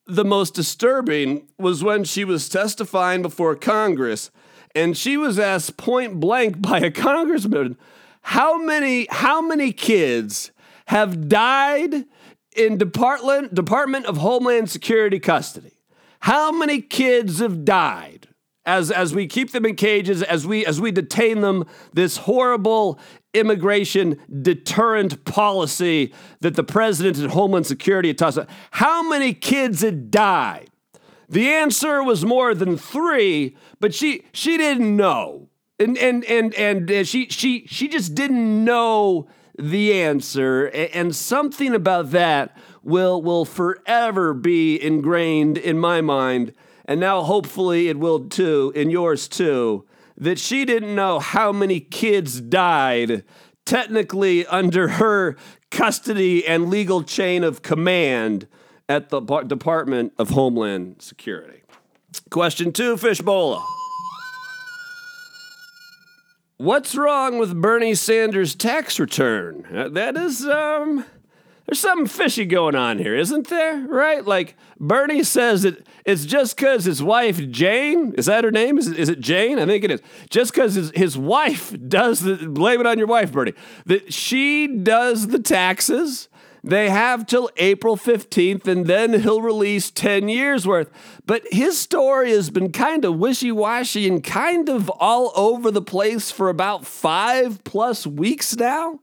the 0.06 0.25
most 0.25 0.54
disturbing 0.54 1.48
was 1.58 1.82
when 1.82 2.04
she 2.04 2.25
was 2.25 2.48
testifying 2.48 3.22
before 3.22 3.54
Congress 3.54 4.30
and 4.76 4.94
she 4.94 5.16
was 5.16 5.38
asked 5.38 5.78
point 5.78 6.20
blank 6.20 6.60
by 6.62 6.78
a 6.78 6.90
congressman 6.90 7.76
how 8.20 8.58
many 8.58 9.06
how 9.10 9.40
many 9.40 9.72
kids 9.72 10.52
have 10.86 11.28
died 11.28 12.04
in 12.54 12.76
department 12.78 13.54
department 13.54 14.06
of 14.06 14.18
homeland 14.18 14.70
security 14.70 15.18
custody 15.18 15.72
how 16.20 16.52
many 16.52 16.80
kids 16.80 17.40
have 17.40 17.64
died 17.64 18.28
as 18.66 18.90
as 18.90 19.14
we 19.14 19.26
keep 19.26 19.52
them 19.52 19.64
in 19.64 19.76
cages, 19.76 20.23
as 20.23 20.46
we 20.46 20.66
as 20.66 20.80
we 20.80 20.90
detain 20.90 21.40
them, 21.40 21.64
this 21.94 22.18
horrible 22.18 22.99
immigration 23.32 24.18
deterrent 24.42 25.25
policy 25.25 26.12
that 26.40 26.56
the 26.56 26.64
president 26.64 27.18
and 27.18 27.30
Homeland 27.30 27.66
Security 27.66 28.08
had 28.08 28.18
tossed. 28.18 28.40
How 28.73 29.08
many 29.08 29.32
kids 29.32 29.82
had 29.82 30.11
died? 30.11 30.70
The 31.28 31.49
answer 31.49 32.02
was 32.02 32.25
more 32.25 32.54
than 32.54 32.76
three, 32.76 33.56
but 33.78 33.94
she 33.94 34.25
she 34.32 34.56
didn't 34.56 34.96
know, 34.96 35.49
and 35.78 35.96
and 35.96 36.25
and 36.25 36.52
and 36.54 36.90
uh, 36.90 37.04
she 37.04 37.28
she 37.28 37.66
she 37.68 37.87
just 37.87 38.14
didn't 38.14 38.64
know 38.64 39.28
the 39.58 39.92
answer, 39.94 40.66
and 40.66 41.14
something 41.14 41.75
about 41.75 42.11
that 42.11 42.56
will 42.82 43.23
will 43.23 43.44
forever 43.44 44.35
be 44.35 44.80
ingrained 44.80 45.56
in 45.56 45.78
my 45.78 46.00
mind 46.00 46.52
and 46.87 46.99
now 46.99 47.23
hopefully 47.23 47.88
it 47.88 47.99
will 47.99 48.28
too, 48.28 48.73
in 48.75 48.88
yours 48.88 49.28
too, 49.28 49.85
that 50.16 50.38
she 50.38 50.64
didn't 50.64 50.95
know 50.95 51.19
how 51.19 51.52
many 51.52 51.81
kids 51.81 52.40
died 52.40 53.23
technically 53.66 54.47
under 54.47 54.88
her 54.88 55.37
custody 55.71 56.47
and 56.47 56.71
legal 56.71 57.02
chain 57.02 57.45
of 57.45 57.61
command 57.61 58.47
at 58.88 59.11
the 59.11 59.21
Department 59.21 60.12
of 60.19 60.31
Homeland 60.31 61.02
Security. 61.02 61.62
Question 62.31 62.73
two, 62.73 62.97
Fishbola. 62.97 63.62
What's 66.59 66.95
wrong 66.95 67.37
with 67.37 67.61
Bernie 67.61 67.95
Sanders' 67.95 68.55
tax 68.55 68.99
return? 68.99 69.66
Uh, 69.71 69.88
that 69.90 70.16
is, 70.16 70.47
um, 70.47 71.05
there's 71.66 71.80
something 71.80 72.06
fishy 72.06 72.44
going 72.44 72.76
on 72.76 72.99
here, 72.99 73.16
isn't 73.16 73.49
there? 73.49 73.87
Right? 73.88 74.25
Like 74.25 74.56
Bernie 74.78 75.25
says 75.25 75.62
that 75.62 75.87
it's 76.04 76.25
just 76.25 76.56
because 76.56 76.85
his 76.85 77.02
wife 77.02 77.38
Jane 77.50 78.14
is 78.16 78.26
that 78.26 78.44
her 78.44 78.52
name? 78.52 78.78
Is 78.78 78.87
it, 78.88 78.99
is 78.99 79.08
it 79.08 79.20
Jane? 79.20 79.58
I 79.58 79.66
think 79.66 79.82
it 79.85 79.90
is. 79.90 80.00
Just 80.30 80.54
because 80.54 80.75
his, 80.75 80.92
his 80.94 81.18
wife 81.18 81.75
does 81.88 82.20
the 82.20 82.37
blame 82.37 82.80
it 82.80 82.87
on 82.87 82.99
your 82.99 83.08
wife, 83.08 83.32
Bernie. 83.32 83.54
That 83.87 84.12
she 84.12 84.68
does 84.68 85.28
the 85.28 85.40
taxes. 85.40 86.28
They 86.62 86.90
have 86.90 87.26
till 87.26 87.49
April 87.58 87.96
15th, 87.96 88.66
and 88.66 88.87
then 88.87 89.20
he'll 89.20 89.40
release 89.40 89.88
10 89.92 90.28
years 90.28 90.66
worth. 90.66 90.90
But 91.25 91.44
his 91.52 91.78
story 91.78 92.30
has 92.30 92.50
been 92.50 92.73
kind 92.73 93.04
of 93.04 93.18
wishy 93.18 93.52
washy 93.52 94.08
and 94.08 94.23
kind 94.23 94.68
of 94.68 94.90
all 94.90 95.30
over 95.37 95.70
the 95.70 95.82
place 95.82 96.32
for 96.32 96.49
about 96.49 96.85
five 96.85 97.62
plus 97.62 98.04
weeks 98.04 98.56
now 98.56 98.99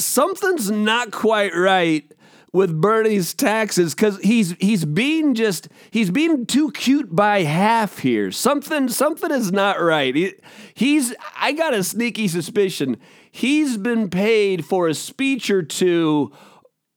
something's 0.00 0.70
not 0.70 1.10
quite 1.10 1.54
right 1.54 2.10
with 2.52 2.80
Bernie's 2.80 3.32
taxes 3.34 3.94
because 3.94 4.18
he's 4.20 4.52
he's 4.60 4.84
being 4.84 5.34
just 5.34 5.68
he's 5.90 6.10
being 6.10 6.46
too 6.46 6.72
cute 6.72 7.14
by 7.14 7.42
half 7.42 7.98
here. 7.98 8.32
Something 8.32 8.88
something 8.88 9.30
is 9.30 9.52
not 9.52 9.80
right. 9.80 10.14
He, 10.14 10.34
he's 10.74 11.14
I 11.36 11.52
got 11.52 11.74
a 11.74 11.84
sneaky 11.84 12.26
suspicion 12.26 12.96
he's 13.30 13.76
been 13.76 14.10
paid 14.10 14.64
for 14.64 14.88
a 14.88 14.94
speech 14.94 15.50
or 15.50 15.62
two 15.62 16.32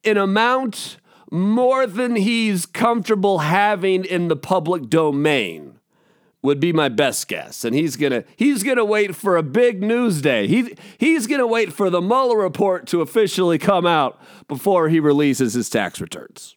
in 0.04 0.18
amount 0.18 0.98
more 1.32 1.88
than 1.88 2.16
he's 2.16 2.66
comfortable 2.66 3.40
having 3.40 4.06
in 4.06 4.28
the 4.28 4.36
public 4.36 4.90
domain 4.90 5.73
would 6.44 6.60
be 6.60 6.72
my 6.72 6.90
best 6.90 7.28
guess. 7.28 7.66
And 7.66 7.74
he's 7.74 7.96
gonna 7.96 8.24
he's 8.36 8.62
gonna 8.62 8.86
wait 8.86 9.16
for 9.16 9.36
a 9.36 9.44
big 9.44 9.82
news 9.82 10.22
day. 10.22 10.46
He 10.46 10.76
he's 11.00 11.26
gonna 11.26 11.48
wait 11.48 11.74
for 11.74 11.90
the 11.90 12.02
Mueller 12.02 12.38
report 12.38 12.86
to 12.88 13.02
officially 13.02 13.58
come 13.58 13.88
out 13.88 14.22
before 14.48 14.90
he 14.90 15.00
releases 15.00 15.54
his 15.54 15.70
tax 15.70 16.00
returns. 16.00 16.56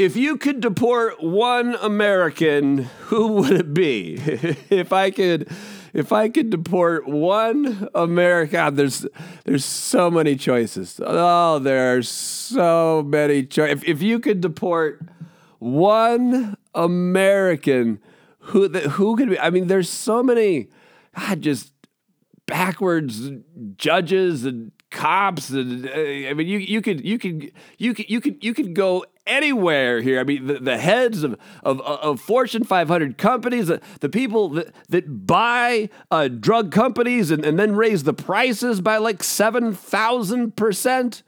if 0.00 0.16
you 0.16 0.38
could 0.38 0.60
deport 0.60 1.22
one 1.22 1.74
American, 1.82 2.84
who 3.08 3.32
would 3.32 3.52
it 3.52 3.74
be? 3.74 4.14
if 4.70 4.94
I 4.94 5.10
could 5.10 5.50
if 5.92 6.12
I 6.12 6.28
could 6.28 6.50
deport 6.50 7.06
one 7.06 7.88
American, 7.94 8.76
there's 8.76 9.06
there's 9.44 9.64
so 9.64 10.10
many 10.10 10.36
choices. 10.36 11.00
Oh, 11.04 11.58
there 11.58 11.96
are 11.96 12.02
so 12.02 13.02
many 13.06 13.44
choices. 13.44 13.82
If, 13.82 13.88
if 13.88 14.02
you 14.02 14.20
could 14.20 14.40
deport 14.40 15.02
one 15.60 16.56
American, 16.74 18.00
who 18.38 18.68
that 18.68 18.82
who 18.82 19.16
could 19.16 19.30
be? 19.30 19.38
I 19.38 19.50
mean, 19.50 19.68
there's 19.68 19.88
so 19.88 20.22
many. 20.22 20.68
God, 21.16 21.40
just 21.40 21.72
backwards 22.46 23.30
judges 23.76 24.44
and 24.44 24.72
cops 24.90 25.50
and 25.50 25.86
uh, 25.86 25.92
I 25.92 26.34
mean 26.34 26.48
you 26.48 26.58
you 26.58 26.82
could 26.82 27.04
you 27.04 27.16
could 27.16 27.52
you 27.78 27.94
could 27.94 28.10
you 28.10 28.20
could 28.20 28.42
you 28.42 28.52
could 28.52 28.74
go 28.74 29.04
anywhere 29.24 30.00
here. 30.00 30.18
I 30.18 30.24
mean 30.24 30.48
the, 30.48 30.54
the 30.54 30.78
heads 30.78 31.22
of, 31.22 31.38
of 31.62 31.80
of 31.80 32.20
Fortune 32.20 32.64
500 32.64 33.16
companies, 33.16 33.68
the, 33.68 33.80
the 34.00 34.08
people 34.08 34.48
that, 34.50 34.74
that 34.88 35.26
buy 35.26 35.90
uh, 36.10 36.26
drug 36.26 36.72
companies 36.72 37.30
and, 37.30 37.44
and 37.44 37.56
then 37.56 37.76
raise 37.76 38.02
the 38.02 38.14
prices 38.14 38.80
by 38.80 38.96
like 38.96 39.20
7,000%. 39.20 41.22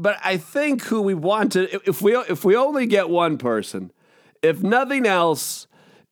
But 0.00 0.20
I 0.22 0.36
think 0.36 0.84
who 0.84 1.02
we 1.02 1.14
want 1.14 1.52
to 1.52 1.68
if 1.88 2.00
we 2.00 2.16
if 2.16 2.44
we 2.44 2.54
only 2.54 2.86
get 2.86 3.10
one 3.10 3.36
person, 3.36 3.90
if 4.42 4.62
nothing 4.62 5.06
else 5.06 5.66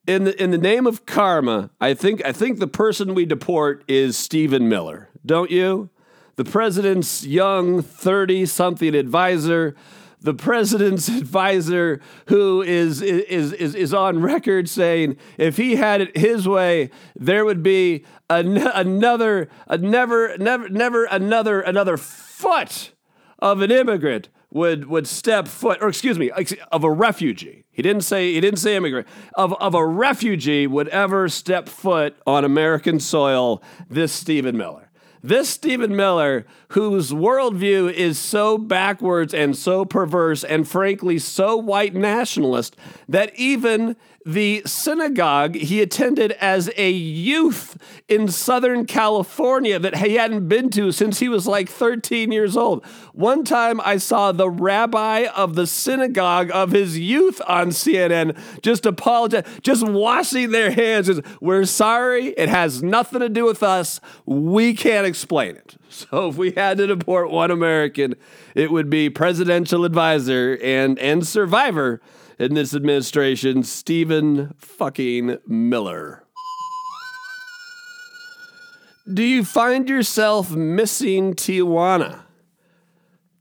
in 0.08 0.24
the 0.24 0.42
in 0.42 0.50
the 0.50 0.58
name 0.58 0.88
of 0.88 1.06
karma, 1.06 1.70
I 1.80 1.94
think 1.94 2.24
I 2.24 2.32
think 2.32 2.58
the 2.58 2.66
person 2.66 3.14
we 3.14 3.26
deport 3.26 3.84
is 3.86 4.16
Stephen 4.16 4.68
Miller. 4.68 5.08
Don't 5.24 5.52
you? 5.52 5.90
The 6.34 6.44
president's 6.44 7.24
young 7.24 7.80
30 7.80 8.46
something 8.46 8.92
advisor, 8.92 9.76
the 10.20 10.34
president's 10.34 11.06
advisor 11.20 12.00
who 12.26 12.62
is 12.62 13.00
is 13.02 13.52
is 13.52 13.76
is 13.76 13.94
on 13.94 14.20
record 14.20 14.68
saying 14.68 15.16
if 15.38 15.58
he 15.58 15.76
had 15.76 16.00
it 16.00 16.16
his 16.16 16.48
way, 16.48 16.90
there 17.14 17.44
would 17.44 17.62
be 17.62 18.04
an, 18.28 18.56
another 18.56 19.48
a 19.68 19.78
never 19.78 20.36
never 20.38 20.68
never 20.68 21.04
another 21.04 21.60
another 21.60 21.96
foot 21.96 22.90
of 23.38 23.60
an 23.60 23.70
immigrant 23.70 24.28
would 24.50 24.86
would 24.86 25.06
step 25.06 25.48
foot 25.48 25.78
or 25.80 25.88
excuse 25.88 26.18
me 26.18 26.30
of 26.72 26.84
a 26.84 26.90
refugee 26.90 27.66
he 27.76 27.82
didn't 27.82 28.04
say 28.04 28.32
he 28.32 28.40
didn't 28.40 28.58
say 28.58 28.74
immigrant 28.74 29.06
of, 29.34 29.52
of 29.60 29.74
a 29.74 29.86
refugee 29.86 30.66
would 30.66 30.88
ever 30.88 31.28
step 31.28 31.68
foot 31.68 32.16
on 32.26 32.42
American 32.42 32.98
soil. 32.98 33.62
This 33.90 34.14
Stephen 34.14 34.56
Miller. 34.56 34.90
This 35.22 35.50
Stephen 35.50 35.94
Miller, 35.94 36.46
whose 36.68 37.12
worldview 37.12 37.92
is 37.92 38.18
so 38.18 38.56
backwards 38.56 39.34
and 39.34 39.54
so 39.54 39.84
perverse 39.84 40.42
and 40.42 40.66
frankly 40.66 41.18
so 41.18 41.54
white 41.54 41.94
nationalist 41.94 42.76
that 43.10 43.30
even 43.36 43.96
the 44.26 44.60
synagogue 44.66 45.54
he 45.54 45.80
attended 45.80 46.32
as 46.32 46.68
a 46.76 46.90
youth 46.90 47.78
in 48.08 48.26
Southern 48.26 48.84
California 48.84 49.78
that 49.78 49.98
he 49.98 50.16
hadn't 50.16 50.48
been 50.48 50.68
to 50.70 50.90
since 50.90 51.20
he 51.20 51.28
was 51.28 51.46
like 51.46 51.68
13 51.68 52.32
years 52.32 52.56
old. 52.56 52.84
One 53.12 53.44
time 53.44 53.80
I 53.82 53.98
saw 53.98 54.32
the 54.32 54.50
rabbi 54.50 55.26
of 55.26 55.54
the 55.54 55.64
synagogue 55.64 56.50
of 56.52 56.72
his 56.72 56.98
youth 56.98 57.40
on 57.46 57.68
CNN 57.68 58.36
just 58.62 58.84
apologize, 58.84 59.44
just 59.62 59.86
washing 59.86 60.50
their 60.50 60.72
hands. 60.72 61.08
We're 61.40 61.64
sorry. 61.64 62.30
It 62.30 62.48
has 62.48 62.82
nothing 62.82 63.20
to 63.20 63.28
do 63.28 63.44
with 63.44 63.62
us. 63.62 64.00
We 64.24 64.74
can't 64.74 65.06
explain 65.06 65.54
it. 65.56 65.76
So 65.88 66.28
if 66.28 66.36
we 66.36 66.50
had 66.50 66.76
to 66.76 66.86
deport 66.88 67.30
one 67.30 67.50
American, 67.50 68.16
it 68.54 68.70
would 68.70 68.90
be 68.90 69.08
presidential 69.08 69.86
advisor 69.86 70.58
and, 70.62 70.98
and 70.98 71.26
survivor 71.26 72.02
in 72.38 72.54
this 72.54 72.74
administration, 72.74 73.62
Stephen 73.62 74.54
fucking 74.58 75.38
Miller. 75.46 76.24
Do 79.12 79.22
you 79.22 79.44
find 79.44 79.88
yourself 79.88 80.50
missing 80.50 81.34
Tijuana? 81.34 82.22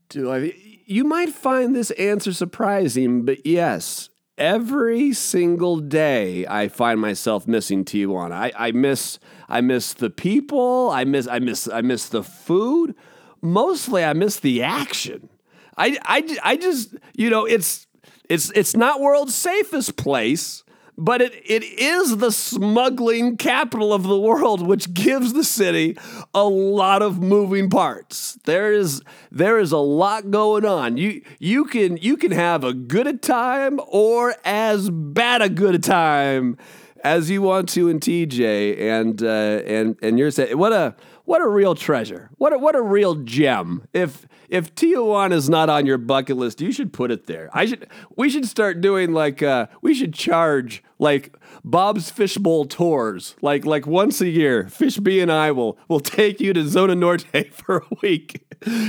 Do 0.08 0.32
I? 0.32 0.54
You 0.86 1.04
might 1.04 1.30
find 1.30 1.74
this 1.74 1.90
answer 1.92 2.32
surprising, 2.32 3.24
but 3.24 3.44
yes, 3.44 4.08
every 4.38 5.12
single 5.12 5.80
day 5.80 6.46
I 6.46 6.68
find 6.68 7.00
myself 7.00 7.48
missing 7.48 7.84
Tijuana. 7.84 8.32
I, 8.32 8.52
I 8.56 8.72
miss 8.72 9.18
I 9.48 9.60
miss 9.60 9.92
the 9.92 10.10
people. 10.10 10.90
I 10.90 11.04
miss 11.04 11.26
I 11.26 11.40
miss 11.40 11.68
I 11.68 11.80
miss 11.80 12.08
the 12.08 12.22
food. 12.22 12.94
Mostly, 13.42 14.04
I 14.04 14.12
miss 14.12 14.40
the 14.40 14.62
action. 14.62 15.28
I, 15.76 15.98
I, 16.04 16.38
I 16.42 16.56
just 16.56 16.94
you 17.14 17.28
know 17.28 17.44
it's 17.44 17.86
it's 18.28 18.50
it's 18.54 18.76
not 18.76 19.00
world's 19.00 19.34
safest 19.34 19.96
place, 19.96 20.64
but 20.98 21.20
it, 21.20 21.34
it 21.44 21.62
is 21.62 22.16
the 22.18 22.32
smuggling 22.32 23.36
capital 23.36 23.92
of 23.92 24.04
the 24.04 24.18
world, 24.18 24.66
which 24.66 24.94
gives 24.94 25.32
the 25.32 25.44
city 25.44 25.96
a 26.34 26.44
lot 26.44 27.02
of 27.02 27.20
moving 27.20 27.68
parts. 27.68 28.38
There 28.44 28.72
is 28.72 29.02
there 29.30 29.58
is 29.58 29.72
a 29.72 29.78
lot 29.78 30.30
going 30.30 30.64
on. 30.64 30.96
You 30.96 31.22
you 31.38 31.64
can 31.64 31.96
you 31.98 32.16
can 32.16 32.32
have 32.32 32.64
a 32.64 32.72
good 32.72 33.06
a 33.06 33.12
time 33.12 33.80
or 33.88 34.34
as 34.44 34.90
bad 34.90 35.42
a 35.42 35.48
good 35.48 35.74
a 35.74 35.78
time 35.78 36.56
as 37.04 37.30
you 37.30 37.42
want 37.42 37.68
to 37.68 37.88
in 37.88 38.00
TJ, 38.00 38.80
and 38.80 39.22
uh, 39.22 39.26
and 39.66 39.96
and 40.02 40.18
you're 40.18 40.30
saying 40.30 40.56
what 40.58 40.72
a 40.72 40.96
what 41.24 41.40
a 41.40 41.48
real 41.48 41.74
treasure. 41.74 42.30
What 42.38 42.52
a, 42.52 42.58
what 42.58 42.74
a 42.74 42.82
real 42.82 43.16
gem. 43.16 43.86
If 43.92 44.26
if 44.48 44.74
Tijuana 44.74 45.32
is 45.32 45.48
not 45.48 45.68
on 45.68 45.86
your 45.86 45.98
bucket 45.98 46.36
list, 46.36 46.60
you 46.60 46.72
should 46.72 46.92
put 46.92 47.10
it 47.10 47.26
there. 47.26 47.50
I 47.52 47.66
should 47.66 47.88
we 48.16 48.30
should 48.30 48.46
start 48.46 48.80
doing 48.80 49.12
like 49.12 49.42
uh, 49.42 49.66
we 49.82 49.94
should 49.94 50.14
charge 50.14 50.82
like 50.98 51.36
Bob's 51.64 52.10
Fishbowl 52.10 52.66
tours. 52.66 53.36
Like 53.42 53.64
like 53.64 53.86
once 53.86 54.20
a 54.20 54.28
year, 54.28 54.68
Fish 54.68 54.98
B 54.98 55.20
and 55.20 55.30
I 55.30 55.52
will 55.52 55.78
will 55.88 56.00
take 56.00 56.40
you 56.40 56.52
to 56.52 56.66
Zona 56.68 56.94
Norte 56.94 57.26
for 57.52 57.78
a 57.78 57.96
week 58.02 58.44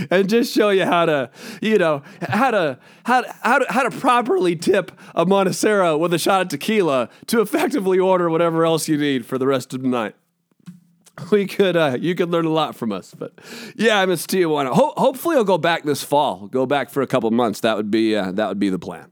and 0.09 0.29
just 0.29 0.53
show 0.53 0.69
you 0.69 0.85
how 0.85 1.05
to, 1.05 1.29
you 1.61 1.77
know, 1.77 2.03
how 2.21 2.51
to 2.51 2.79
how 3.05 3.21
to, 3.21 3.35
how 3.41 3.59
to, 3.59 3.65
how 3.71 3.83
to 3.83 3.91
properly 3.99 4.55
tip 4.55 4.91
a 5.15 5.25
Montecero 5.25 5.97
with 5.97 6.13
a 6.13 6.19
shot 6.19 6.41
of 6.41 6.47
tequila 6.49 7.09
to 7.27 7.41
effectively 7.41 7.99
order 7.99 8.29
whatever 8.29 8.65
else 8.65 8.87
you 8.87 8.97
need 8.97 9.25
for 9.25 9.37
the 9.37 9.47
rest 9.47 9.73
of 9.73 9.81
the 9.81 9.87
night. 9.87 10.15
we 11.31 11.47
could 11.47 11.75
uh, 11.75 11.97
you 11.99 12.15
could 12.15 12.29
learn 12.29 12.45
a 12.45 12.51
lot 12.51 12.75
from 12.75 12.91
us. 12.91 13.13
But 13.17 13.33
yeah, 13.75 13.99
I 13.99 14.05
miss 14.05 14.25
Tijuana. 14.25 14.73
Ho- 14.73 14.93
hopefully, 14.97 15.35
I'll 15.35 15.43
go 15.43 15.57
back 15.57 15.83
this 15.83 16.03
fall. 16.03 16.47
Go 16.47 16.65
back 16.65 16.89
for 16.89 17.01
a 17.01 17.07
couple 17.07 17.29
months. 17.31 17.61
That 17.61 17.77
would 17.77 17.91
be 17.91 18.15
uh, 18.15 18.31
that 18.33 18.47
would 18.49 18.59
be 18.59 18.69
the 18.69 18.79
plan. 18.79 19.11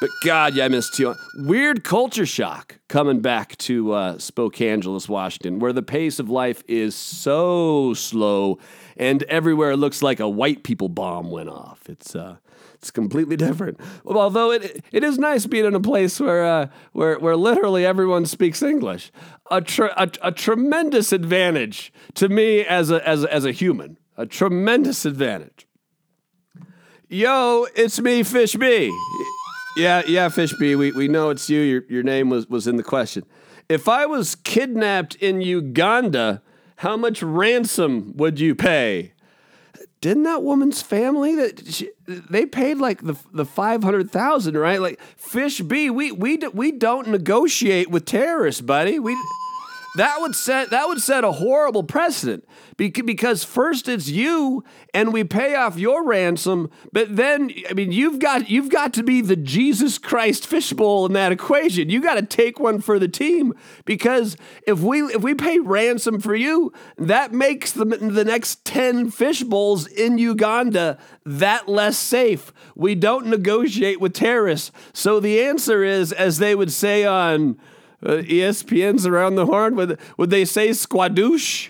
But 0.00 0.10
God, 0.24 0.54
yeah, 0.54 0.66
I 0.66 0.68
miss 0.68 0.90
Tijuana. 0.90 1.16
Weird 1.36 1.84
culture 1.84 2.26
shock 2.26 2.78
coming 2.88 3.20
back 3.20 3.56
to 3.58 3.92
uh, 3.92 4.14
Spokanegeles, 4.16 5.08
Washington, 5.08 5.58
where 5.58 5.72
the 5.72 5.82
pace 5.82 6.18
of 6.18 6.28
life 6.28 6.62
is 6.68 6.94
so 6.94 7.94
slow, 7.94 8.58
and 8.96 9.22
everywhere 9.24 9.70
it 9.70 9.76
looks 9.78 10.02
like 10.02 10.20
a 10.20 10.28
white 10.28 10.62
people 10.64 10.88
bomb 10.88 11.30
went 11.30 11.48
off. 11.48 11.88
It's 11.88 12.14
uh, 12.14 12.36
it's 12.84 12.90
completely 12.90 13.34
different. 13.34 13.80
Although 14.04 14.50
it 14.50 14.84
it 14.92 15.02
is 15.02 15.18
nice 15.18 15.46
being 15.46 15.64
in 15.64 15.74
a 15.74 15.80
place 15.80 16.20
where 16.20 16.44
uh, 16.44 16.66
where 16.92 17.18
where 17.18 17.34
literally 17.34 17.86
everyone 17.86 18.26
speaks 18.26 18.62
English. 18.62 19.10
A, 19.50 19.62
tr- 19.62 19.96
a, 19.96 20.10
a 20.20 20.30
tremendous 20.30 21.10
advantage 21.10 21.94
to 22.12 22.28
me 22.28 22.60
as 22.60 22.90
a 22.90 23.06
as 23.08 23.24
a, 23.24 23.32
as 23.32 23.46
a 23.46 23.52
human. 23.52 23.96
A 24.18 24.26
tremendous 24.26 25.06
advantage. 25.06 25.66
Yo, 27.08 27.66
it's 27.74 27.98
me, 28.00 28.22
Fish 28.22 28.54
B. 28.54 28.92
Yeah, 29.78 30.02
yeah, 30.06 30.28
Fish 30.28 30.52
B. 30.60 30.76
We 30.76 30.92
we 30.92 31.08
know 31.08 31.30
it's 31.30 31.48
you. 31.48 31.60
Your 31.60 31.84
your 31.88 32.02
name 32.02 32.28
was 32.28 32.46
was 32.48 32.66
in 32.66 32.76
the 32.76 32.82
question. 32.82 33.24
If 33.66 33.88
I 33.88 34.04
was 34.04 34.34
kidnapped 34.34 35.14
in 35.14 35.40
Uganda, 35.40 36.42
how 36.76 36.98
much 36.98 37.22
ransom 37.22 38.12
would 38.14 38.38
you 38.38 38.54
pay? 38.54 39.13
Didn't 40.04 40.24
that 40.24 40.42
woman's 40.42 40.82
family 40.82 41.34
that 41.36 41.66
she, 41.66 41.90
they 42.06 42.44
paid 42.44 42.76
like 42.76 43.00
the 43.00 43.16
the 43.32 43.46
five 43.46 43.82
hundred 43.82 44.10
thousand, 44.10 44.58
right? 44.58 44.78
Like 44.78 45.00
Fish 45.16 45.62
B, 45.62 45.88
we 45.88 46.12
we 46.12 46.36
we 46.52 46.72
don't 46.72 47.08
negotiate 47.08 47.88
with 47.88 48.04
terrorists, 48.04 48.60
buddy. 48.60 48.98
We 48.98 49.16
that 49.96 50.20
would 50.20 50.34
set 50.34 50.70
that 50.70 50.88
would 50.88 51.00
set 51.00 51.24
a 51.24 51.32
horrible 51.32 51.82
precedent 51.82 52.44
because 52.76 53.44
first 53.44 53.88
it's 53.88 54.08
you 54.08 54.64
and 54.92 55.12
we 55.12 55.24
pay 55.24 55.54
off 55.54 55.78
your 55.78 56.04
ransom 56.04 56.70
but 56.92 57.14
then 57.16 57.50
i 57.70 57.72
mean 57.74 57.92
you've 57.92 58.18
got 58.18 58.48
you've 58.48 58.70
got 58.70 58.92
to 58.92 59.02
be 59.02 59.20
the 59.20 59.36
jesus 59.36 59.98
christ 59.98 60.46
fishbowl 60.46 61.06
in 61.06 61.12
that 61.12 61.32
equation. 61.32 61.90
You 61.90 62.00
got 62.00 62.14
to 62.14 62.22
take 62.22 62.60
one 62.60 62.80
for 62.80 62.98
the 62.98 63.08
team 63.08 63.54
because 63.84 64.36
if 64.66 64.80
we 64.80 65.02
if 65.02 65.22
we 65.22 65.34
pay 65.34 65.58
ransom 65.58 66.20
for 66.20 66.34
you 66.34 66.72
that 66.96 67.32
makes 67.32 67.72
the, 67.72 67.84
the 67.84 68.24
next 68.24 68.64
10 68.64 69.10
fish 69.10 69.42
bowls 69.42 69.86
in 69.86 70.18
uganda 70.18 70.98
that 71.24 71.68
less 71.68 71.96
safe. 71.98 72.52
We 72.74 72.94
don't 72.94 73.26
negotiate 73.26 74.00
with 74.00 74.12
terrorists. 74.12 74.70
So 74.92 75.20
the 75.20 75.42
answer 75.42 75.82
is 75.82 76.12
as 76.12 76.38
they 76.38 76.54
would 76.54 76.72
say 76.72 77.04
on 77.04 77.58
uh, 78.04 78.22
ESPN's 78.22 79.06
around 79.06 79.36
the 79.36 79.46
horn? 79.46 79.76
Would, 79.76 79.98
would 80.16 80.30
they 80.30 80.44
say 80.44 80.70
squadoosh? 80.70 81.68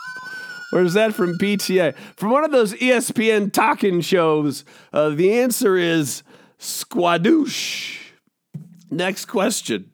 or 0.72 0.82
is 0.82 0.94
that 0.94 1.14
from 1.14 1.38
PTA? 1.38 1.94
From 2.16 2.30
one 2.30 2.44
of 2.44 2.52
those 2.52 2.74
ESPN 2.74 3.52
talking 3.52 4.00
shows, 4.00 4.64
uh, 4.92 5.10
the 5.10 5.32
answer 5.32 5.76
is 5.76 6.22
Squadoosh. 6.58 7.98
Next 8.90 9.26
question 9.26 9.90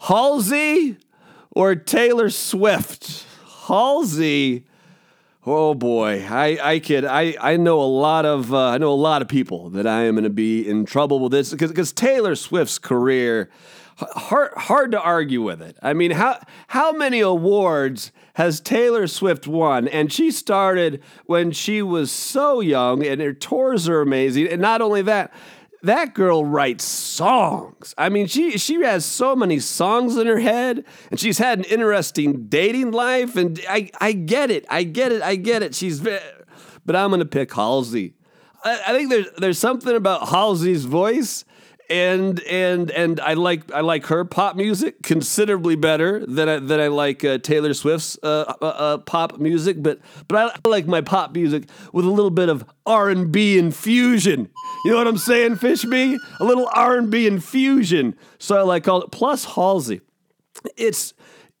Halsey 0.00 0.98
or 1.50 1.74
Taylor 1.74 2.28
Swift? 2.30 3.24
Halsey. 3.66 4.66
Oh 5.46 5.74
boy, 5.74 6.26
I 6.28 6.58
I 6.62 6.78
could 6.78 7.04
I 7.04 7.36
I 7.40 7.56
know 7.56 7.80
a 7.80 7.84
lot 7.84 8.24
of 8.24 8.52
uh, 8.52 8.68
I 8.68 8.78
know 8.78 8.92
a 8.92 8.94
lot 8.94 9.22
of 9.22 9.28
people 9.28 9.70
that 9.70 9.86
I 9.86 10.04
am 10.04 10.14
going 10.14 10.24
to 10.24 10.30
be 10.30 10.66
in 10.66 10.86
trouble 10.86 11.20
with 11.20 11.32
this 11.32 11.50
because 11.50 11.70
because 11.70 11.92
Taylor 11.92 12.34
Swift's 12.34 12.78
career 12.78 13.50
hard 13.96 14.52
hard 14.56 14.92
to 14.92 15.00
argue 15.00 15.42
with 15.42 15.62
it. 15.62 15.76
I 15.82 15.92
mean, 15.92 16.12
how 16.12 16.40
how 16.68 16.92
many 16.92 17.20
awards 17.20 18.12
has 18.34 18.60
Taylor 18.60 19.06
Swift 19.06 19.46
won? 19.46 19.86
And 19.88 20.12
she 20.12 20.30
started 20.30 21.02
when 21.26 21.52
she 21.52 21.82
was 21.82 22.10
so 22.10 22.60
young, 22.60 23.04
and 23.04 23.20
her 23.20 23.32
tours 23.32 23.88
are 23.88 24.00
amazing. 24.00 24.48
And 24.48 24.60
not 24.60 24.80
only 24.80 25.02
that, 25.02 25.32
that 25.82 26.14
girl 26.14 26.44
writes 26.44 26.82
songs. 26.84 27.94
I 27.96 28.08
mean, 28.08 28.26
she 28.26 28.58
she 28.58 28.82
has 28.82 29.04
so 29.04 29.36
many 29.36 29.58
songs 29.60 30.16
in 30.16 30.26
her 30.26 30.40
head, 30.40 30.84
and 31.10 31.20
she's 31.20 31.38
had 31.38 31.58
an 31.60 31.64
interesting 31.64 32.46
dating 32.48 32.90
life. 32.90 33.36
And 33.36 33.60
I 33.68 33.90
I 34.00 34.12
get 34.12 34.50
it, 34.50 34.64
I 34.68 34.82
get 34.82 35.12
it, 35.12 35.22
I 35.22 35.36
get 35.36 35.62
it. 35.62 35.74
She's, 35.74 36.00
but 36.00 36.96
I'm 36.96 37.10
gonna 37.10 37.24
pick 37.24 37.52
Halsey. 37.52 38.14
I, 38.64 38.80
I 38.88 38.92
think 38.92 39.10
there's 39.10 39.26
there's 39.38 39.58
something 39.58 39.94
about 39.94 40.28
Halsey's 40.28 40.84
voice 40.84 41.44
and 41.90 42.40
and 42.42 42.90
and 42.90 43.20
I 43.20 43.34
like 43.34 43.70
I 43.72 43.80
like 43.80 44.06
her 44.06 44.24
pop 44.24 44.56
music 44.56 45.02
considerably 45.02 45.76
better 45.76 46.24
than 46.24 46.48
I, 46.48 46.58
than 46.58 46.80
I 46.80 46.88
like 46.88 47.24
uh, 47.24 47.38
Taylor 47.38 47.74
Swift's 47.74 48.18
uh, 48.22 48.54
uh, 48.60 48.66
uh 48.66 48.98
pop 48.98 49.38
music, 49.38 49.82
but 49.82 50.00
but 50.28 50.60
I 50.64 50.68
like 50.68 50.86
my 50.86 51.00
pop 51.00 51.34
music 51.34 51.64
with 51.92 52.04
a 52.04 52.10
little 52.10 52.30
bit 52.30 52.48
of 52.48 52.64
R 52.86 53.10
and 53.10 53.30
B 53.30 53.58
infusion. 53.58 54.50
You 54.84 54.92
know 54.92 54.98
what 54.98 55.06
I'm 55.06 55.18
saying, 55.18 55.56
Fishby? 55.56 56.16
A 56.40 56.44
little 56.44 56.68
R 56.72 56.96
and 56.96 57.10
B 57.10 57.26
infusion. 57.26 58.16
So 58.38 58.56
I 58.56 58.62
like 58.62 58.88
all 58.88 59.02
it 59.02 59.10
plus 59.10 59.44
Halsey. 59.44 60.00
It's 60.76 61.12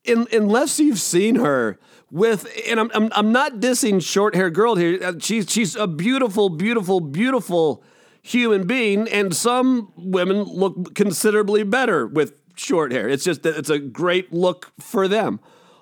in, 0.04 0.26
unless 0.32 0.78
you've 0.80 1.00
seen 1.00 1.36
her 1.36 1.78
with 2.10 2.46
and 2.68 2.80
I'm, 2.80 2.90
I'm 2.94 3.10
I'm 3.12 3.32
not 3.32 3.54
dissing 3.54 4.02
short 4.02 4.34
hair 4.34 4.48
girl 4.48 4.76
here. 4.76 4.98
Uh, 5.02 5.14
she's 5.18 5.50
she's 5.50 5.76
a 5.76 5.86
beautiful, 5.86 6.48
beautiful, 6.48 7.00
beautiful 7.00 7.84
human 8.24 8.66
being, 8.66 9.06
and 9.08 9.36
some 9.36 9.92
women 9.96 10.42
look 10.44 10.94
considerably 10.94 11.62
better 11.62 12.06
with 12.06 12.32
short 12.56 12.90
hair. 12.90 13.06
It's 13.06 13.22
just 13.22 13.42
that 13.42 13.56
it's 13.56 13.68
a 13.68 13.78
great 13.78 14.32
look 14.32 14.72
for 14.80 15.06
them. 15.06 15.40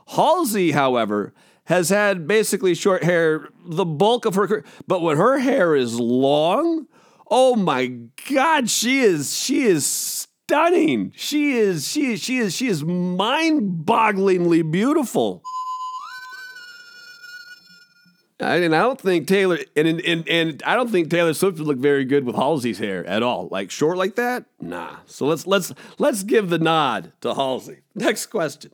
Halsey, 0.08 0.72
however, 0.72 1.32
has 1.66 1.88
had 1.88 2.26
basically 2.26 2.74
short 2.74 3.04
hair 3.04 3.48
the 3.64 3.84
bulk 3.84 4.24
of 4.24 4.34
her 4.34 4.48
career, 4.48 4.64
but 4.88 5.02
when 5.02 5.16
her 5.16 5.38
hair 5.38 5.76
is 5.76 6.00
long, 6.00 6.88
oh 7.30 7.54
my 7.54 7.86
god, 8.28 8.68
she 8.68 8.98
is 9.00 9.38
she 9.38 9.62
is 9.62 9.86
stunning. 9.86 11.12
She 11.14 11.52
is 11.52 11.86
she 11.86 12.14
is 12.14 12.20
she 12.20 12.38
is 12.38 12.52
she 12.54 12.66
is 12.66 12.82
mind-bogglingly 12.82 14.68
beautiful. 14.68 15.42
And 18.42 18.74
I 18.74 18.80
don't 18.80 19.00
think 19.00 19.26
Taylor 19.26 19.58
and, 19.76 20.00
and 20.00 20.28
and 20.28 20.62
I 20.64 20.74
don't 20.74 20.90
think 20.90 21.10
Taylor 21.10 21.32
Swift 21.32 21.58
would 21.58 21.66
look 21.66 21.78
very 21.78 22.04
good 22.04 22.24
with 22.24 22.34
Halsey's 22.34 22.78
hair 22.78 23.06
at 23.06 23.22
all. 23.22 23.48
Like 23.50 23.70
short 23.70 23.96
like 23.96 24.16
that? 24.16 24.44
Nah. 24.60 24.96
So 25.06 25.26
let's 25.26 25.46
let's 25.46 25.72
let's 25.98 26.22
give 26.22 26.50
the 26.50 26.58
nod 26.58 27.12
to 27.20 27.34
Halsey. 27.34 27.78
Next 27.94 28.26
question. 28.26 28.72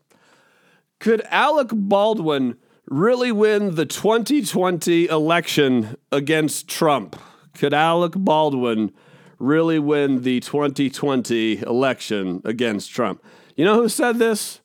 Could 0.98 1.22
Alec 1.30 1.68
Baldwin 1.72 2.56
really 2.86 3.30
win 3.30 3.74
the 3.74 3.86
2020 3.86 5.06
election 5.06 5.96
against 6.10 6.68
Trump? 6.68 7.14
Could 7.54 7.74
Alec 7.74 8.12
Baldwin 8.16 8.92
really 9.38 9.78
win 9.78 10.22
the 10.22 10.40
2020 10.40 11.58
election 11.60 12.40
against 12.44 12.90
Trump? 12.90 13.22
You 13.54 13.64
know 13.64 13.74
who 13.74 13.88
said 13.88 14.18
this? 14.18 14.60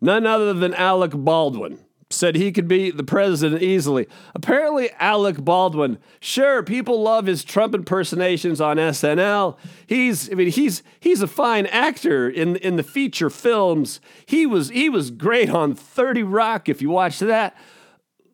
None 0.00 0.26
other 0.26 0.52
than 0.52 0.74
Alec 0.74 1.12
Baldwin 1.14 1.83
said 2.10 2.36
he 2.36 2.52
could 2.52 2.68
be 2.68 2.90
the 2.90 3.02
president 3.02 3.62
easily. 3.62 4.06
Apparently, 4.34 4.90
Alec 4.98 5.36
Baldwin, 5.38 5.98
sure, 6.20 6.62
people 6.62 7.02
love 7.02 7.26
his 7.26 7.44
Trump 7.44 7.74
impersonations 7.74 8.60
on 8.60 8.76
SNL. 8.76 9.56
He's, 9.86 10.30
I 10.30 10.34
mean, 10.34 10.50
he's 10.50 10.82
he's 11.00 11.22
a 11.22 11.26
fine 11.26 11.66
actor 11.66 12.28
in 12.28 12.56
in 12.56 12.76
the 12.76 12.82
feature 12.82 13.30
films. 13.30 14.00
He 14.26 14.46
was 14.46 14.68
he 14.68 14.88
was 14.88 15.10
great 15.10 15.50
on 15.50 15.74
Thirty 15.74 16.22
Rock. 16.22 16.68
If 16.68 16.82
you 16.82 16.90
watch 16.90 17.18
that, 17.20 17.56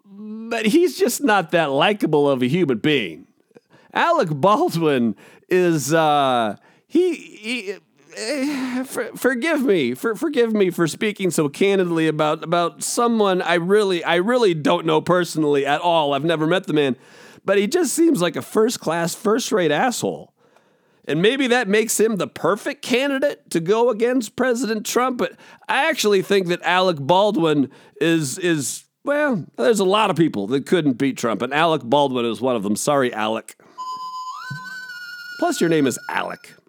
but 0.05 0.67
he's 0.67 0.99
just 0.99 1.23
not 1.23 1.51
that 1.53 1.71
likable 1.71 2.29
of 2.29 2.43
a 2.43 2.47
human 2.47 2.79
being. 2.79 3.27
Alec 3.93 4.29
Baldwin 4.31 5.17
is 5.49 5.93
uh, 5.93 6.57
he, 6.87 7.15
he 7.15 7.75
Eh, 8.21 8.83
for, 8.85 9.05
forgive 9.17 9.63
me 9.63 9.95
for 9.95 10.15
forgive 10.15 10.53
me 10.53 10.69
for 10.69 10.87
speaking 10.87 11.31
so 11.31 11.49
candidly 11.49 12.07
about 12.07 12.45
about 12.45 12.83
someone 12.83 13.41
I 13.41 13.55
really 13.55 14.05
I 14.05 14.17
really 14.17 14.53
don't 14.53 14.85
know 14.85 15.01
personally 15.01 15.65
at 15.65 15.81
all. 15.81 16.13
I've 16.13 16.25
never 16.25 16.47
met 16.47 16.67
the 16.67 16.75
man, 16.75 16.97
but 17.47 17.57
he 17.57 17.67
just 17.67 17.95
seems 17.95 18.21
like 18.21 18.37
a 18.37 18.43
first 18.43 18.79
class, 18.79 19.15
first 19.15 19.51
rate 19.53 19.71
asshole. 19.71 20.35
And 21.07 21.23
maybe 21.23 21.47
that 21.47 21.67
makes 21.67 21.99
him 21.99 22.17
the 22.17 22.27
perfect 22.27 22.83
candidate 22.83 23.49
to 23.53 23.61
go 23.61 23.89
against 23.89 24.37
President 24.37 24.85
Trump. 24.85 25.17
But 25.17 25.33
I 25.67 25.89
actually 25.89 26.21
think 26.21 26.49
that 26.49 26.61
Alec 26.63 26.99
Baldwin 27.01 27.71
is 28.03 28.37
is 28.37 28.85
well, 29.03 29.47
there's 29.57 29.81
a 29.81 29.85
lot 29.85 30.11
of 30.11 30.17
people 30.17 30.47
that 30.49 30.67
couldn't 30.67 30.99
beat 30.99 31.17
Trump, 31.17 31.41
and 31.41 31.55
Alec 31.55 31.83
Baldwin 31.85 32.27
is 32.27 32.43
one 32.43 32.55
of 32.55 32.65
them. 32.65 32.77
Sorry, 32.77 33.15
Alec. 33.15 33.59
Plus, 35.39 35.59
your 35.59 35.71
name 35.71 35.87
is 35.87 35.99
Alec. 36.11 36.60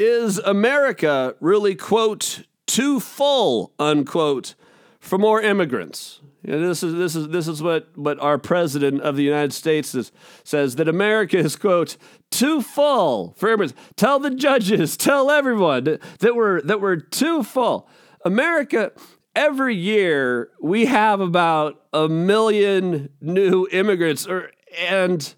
Is 0.00 0.38
America 0.38 1.34
really, 1.40 1.74
quote, 1.74 2.44
too 2.66 3.00
full, 3.00 3.74
unquote, 3.78 4.54
for 4.98 5.18
more 5.18 5.42
immigrants? 5.42 6.22
You 6.42 6.52
know, 6.52 6.68
this 6.68 6.82
is 6.82 6.94
this 6.94 7.14
is 7.14 7.28
this 7.28 7.46
is 7.46 7.62
what, 7.62 7.98
what 7.98 8.18
our 8.18 8.38
president 8.38 9.02
of 9.02 9.16
the 9.16 9.22
United 9.22 9.52
States 9.52 9.94
is, 9.94 10.10
says 10.42 10.76
that 10.76 10.88
America 10.88 11.36
is 11.36 11.54
quote 11.54 11.98
too 12.30 12.62
full 12.62 13.34
for 13.36 13.50
immigrants. 13.50 13.74
Tell 13.96 14.18
the 14.18 14.30
judges, 14.30 14.96
tell 14.96 15.30
everyone 15.30 15.84
that, 15.84 16.00
that 16.20 16.34
we're 16.34 16.62
that 16.62 16.80
we're 16.80 16.96
too 16.96 17.42
full. 17.42 17.86
America 18.24 18.92
every 19.36 19.76
year 19.76 20.48
we 20.62 20.86
have 20.86 21.20
about 21.20 21.82
a 21.92 22.08
million 22.08 23.10
new 23.20 23.68
immigrants 23.70 24.26
or 24.26 24.50
and 24.78 25.34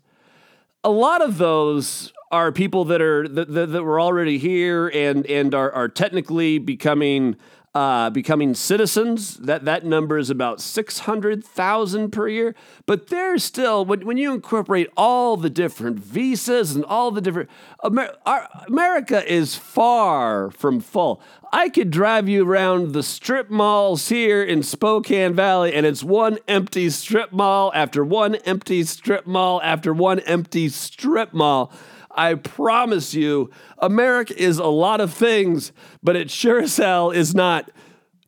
a 0.85 0.91
lot 0.91 1.21
of 1.21 1.39
those 1.39 2.13
are 2.33 2.51
people 2.51 2.87
that 2.87 3.03
are 3.03 3.29
that, 3.29 3.53
that, 3.53 3.73
that 3.73 3.85
were 3.85 4.01
already 4.01 4.39
here 4.39 4.89
and 4.89 5.27
and 5.27 5.55
are, 5.55 5.71
are 5.71 5.89
technically 5.89 6.59
becoming 6.59 7.37
uh, 7.75 8.11
becoming 8.11 8.55
citizens. 8.55 9.37
That 9.37 9.65
that 9.67 9.85
number 9.85 10.19
is 10.19 10.31
about 10.31 10.61
six 10.61 11.01
hundred 11.01 11.45
thousand 11.45 12.11
per 12.11 12.29
year. 12.29 12.55
But 12.87 13.09
there's 13.09 13.45
still 13.45 13.85
when 13.85 14.07
when 14.07 14.17
you 14.17 14.33
incorporate 14.33 14.89
all 14.97 15.37
the 15.37 15.51
different 15.51 15.99
visas 15.99 16.75
and 16.75 16.85
all 16.87 17.11
the 17.11 17.21
different 17.21 17.51
Amer- 17.85 18.15
our, 18.25 18.49
America 18.67 19.31
is 19.31 19.55
far 19.55 20.51
from 20.51 20.81
full. 20.81 21.23
I 21.53 21.69
could 21.69 21.91
drive 21.91 22.31
you 22.31 22.49
around 22.49 22.95
the 22.95 23.03
strip 23.03 23.51
malls 23.51 24.09
here 24.09 24.43
in 24.43 24.63
Spokane 24.63 25.35
Valley, 25.35 25.75
and 25.75 25.85
it's 25.85 26.03
one 26.03 26.39
empty 26.49 26.89
strip 26.89 27.31
mall 27.31 27.71
after 27.75 28.03
one 28.03 28.37
empty 28.37 28.85
strip 28.85 29.27
mall 29.27 29.61
after 29.63 29.93
one 29.93 30.21
empty 30.21 30.71
strip 30.71 31.35
mall. 31.35 31.71
I 32.15 32.35
promise 32.35 33.15
you, 33.15 33.51
America 33.79 34.41
is 34.41 34.59
a 34.59 34.67
lot 34.67 35.01
of 35.01 35.13
things, 35.13 35.73
but 36.03 36.17
it 36.17 36.31
sure 36.31 36.61
as 36.61 36.77
hell 36.77 37.11
is 37.11 37.35
not 37.35 37.71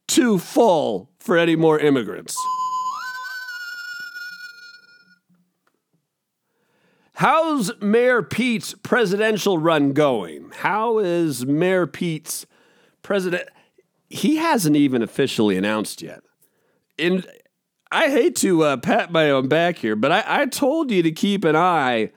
too 0.07 0.39
full 0.39 1.11
for 1.19 1.37
any 1.37 1.57
more 1.57 1.79
immigrants. 1.79 2.37
How's 7.15 7.71
Mayor 7.81 8.23
Pete's 8.23 8.75
presidential 8.83 9.57
run 9.57 9.93
going? 9.93 10.51
How 10.51 10.99
is 10.99 11.47
Mayor 11.47 11.87
Pete's 11.87 12.45
president? 13.03 13.49
He 14.09 14.37
hasn't 14.37 14.75
even 14.75 15.01
officially 15.01 15.57
announced 15.57 16.03
yet. 16.03 16.23
And 16.99 17.25
I 17.93 18.09
hate 18.09 18.35
to 18.37 18.65
uh, 18.65 18.77
pat 18.79 19.13
my 19.13 19.31
own 19.31 19.47
back 19.47 19.79
here, 19.79 19.95
but 19.95 20.11
I, 20.11 20.25
I 20.27 20.47
told 20.47 20.91
you 20.91 21.03
to 21.05 21.13
keep 21.13 21.45
an 21.45 21.55
eye 21.55 22.11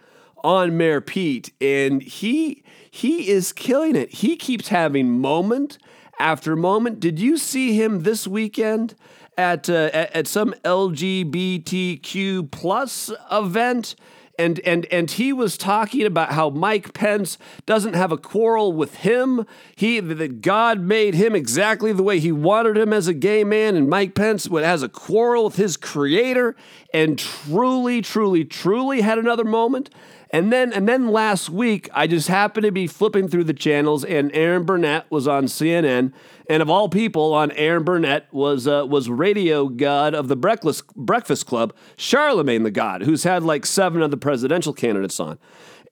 on 0.48 0.78
Mayor 0.78 1.02
Pete, 1.02 1.52
and 1.60 2.02
he 2.02 2.64
he 2.90 3.28
is 3.28 3.52
killing 3.52 3.98
it. 3.98 4.10
He 4.14 4.38
keeps 4.38 4.70
having 4.70 5.20
moment 5.20 5.78
after 6.20 6.56
moment. 6.56 7.02
Did 7.02 7.20
you 7.20 7.36
see 7.36 7.74
him 7.74 8.04
this 8.04 8.26
weekend 8.26 8.96
at 9.38 9.70
uh, 9.70 9.90
at, 9.94 10.16
at 10.16 10.28
some 10.28 10.54
LGBTQ 10.64 12.50
plus 12.50 13.12
event? 13.30 13.96
and 14.40 14.60
and 14.60 14.86
and 14.92 15.10
he 15.10 15.34
was 15.34 15.58
talking 15.58 16.06
about 16.06 16.32
how 16.32 16.50
Mike 16.50 16.94
Pence 16.94 17.38
doesn't 17.66 17.96
have 17.96 18.12
a 18.12 18.18
quarrel 18.18 18.72
with 18.72 18.98
him. 18.98 19.46
He 19.76 20.00
that 20.00 20.42
God 20.42 20.80
made 20.80 21.16
him 21.16 21.36
exactly 21.36 21.92
the 21.92 22.04
way 22.04 22.20
he 22.20 22.32
wanted 22.32 22.78
him 22.78 22.94
as 22.94 23.08
a 23.08 23.16
gay 23.16 23.44
man, 23.44 23.76
and 23.76 23.90
Mike 23.90 24.14
Pence 24.14 24.48
would 24.48 24.64
has 24.64 24.84
a 24.84 24.90
quarrel 24.90 25.46
with 25.46 25.56
his 25.56 25.76
creator, 25.76 26.56
and 26.94 27.18
truly, 27.18 28.02
truly, 28.02 28.46
truly 28.46 29.02
had 29.02 29.18
another 29.18 29.44
moment 29.44 29.90
And 30.32 30.52
then 30.52 30.74
and 30.74 30.88
then 30.88 31.08
last 31.08 31.50
week, 31.50 31.90
I 31.94 32.08
just 32.08 32.28
happened 32.28 32.66
to 32.66 32.72
be 32.72 32.88
flipping 32.88 33.28
through 33.28 33.46
the 33.46 33.54
channels, 33.54 34.04
and 34.04 34.30
Erin 34.34 34.64
Burnett 34.64 35.10
was 35.10 35.28
on 35.28 35.46
CNN, 35.46 36.12
and 36.50 36.62
of 36.62 36.70
all 36.70 36.90
people, 36.90 37.34
on 37.34 37.52
Erin 37.52 37.84
Burnett 37.84 38.32
was 38.34 38.68
uh, 38.68 38.86
was 38.88 39.10
radio 39.10 39.70
god 39.70 40.14
of 40.14 40.28
the 40.28 40.36
Breakfast 40.36 40.94
Breakfast 40.96 41.46
Club, 41.46 41.74
Charlemagne 41.96 42.64
the 42.64 42.72
God, 42.72 43.04
who's 43.04 43.24
had 43.24 43.44
like 43.44 43.66
seven 43.66 44.02
of 44.02 44.12
the 44.12 44.18
presidential 44.18 44.74
candidates 44.74 45.20
on. 45.20 45.40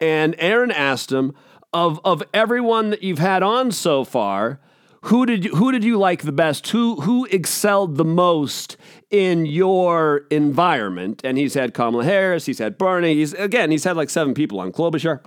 And 0.02 0.36
Erin 0.38 0.72
asked 0.72 1.12
him, 1.12 1.34
of 1.76 2.00
of 2.06 2.24
everyone 2.34 2.90
that 2.90 3.04
you've 3.04 3.20
had 3.20 3.44
on 3.44 3.72
so 3.72 4.04
far, 4.04 4.60
who 5.06 5.28
did 5.28 5.46
you, 5.46 5.52
who 5.56 5.72
did 5.72 5.84
you 5.84 5.98
like 5.98 6.24
the 6.24 6.32
best? 6.32 6.68
Who 6.70 7.02
who 7.02 7.26
excelled 7.26 7.98
the 7.98 8.06
most 8.06 8.76
in 9.12 9.46
your 9.46 10.26
environment? 10.32 11.22
And 11.24 11.38
he's 11.38 11.54
had 11.54 11.76
Kamala 11.76 12.04
Harris, 12.04 12.48
he's 12.48 12.58
had 12.58 12.78
Bernie, 12.78 13.14
he's 13.14 13.34
again 13.34 13.70
he's 13.70 13.84
had 13.84 13.96
like 13.96 14.10
seven 14.10 14.34
people 14.34 14.60
on 14.60 14.72
Klobuchar, 14.72 15.24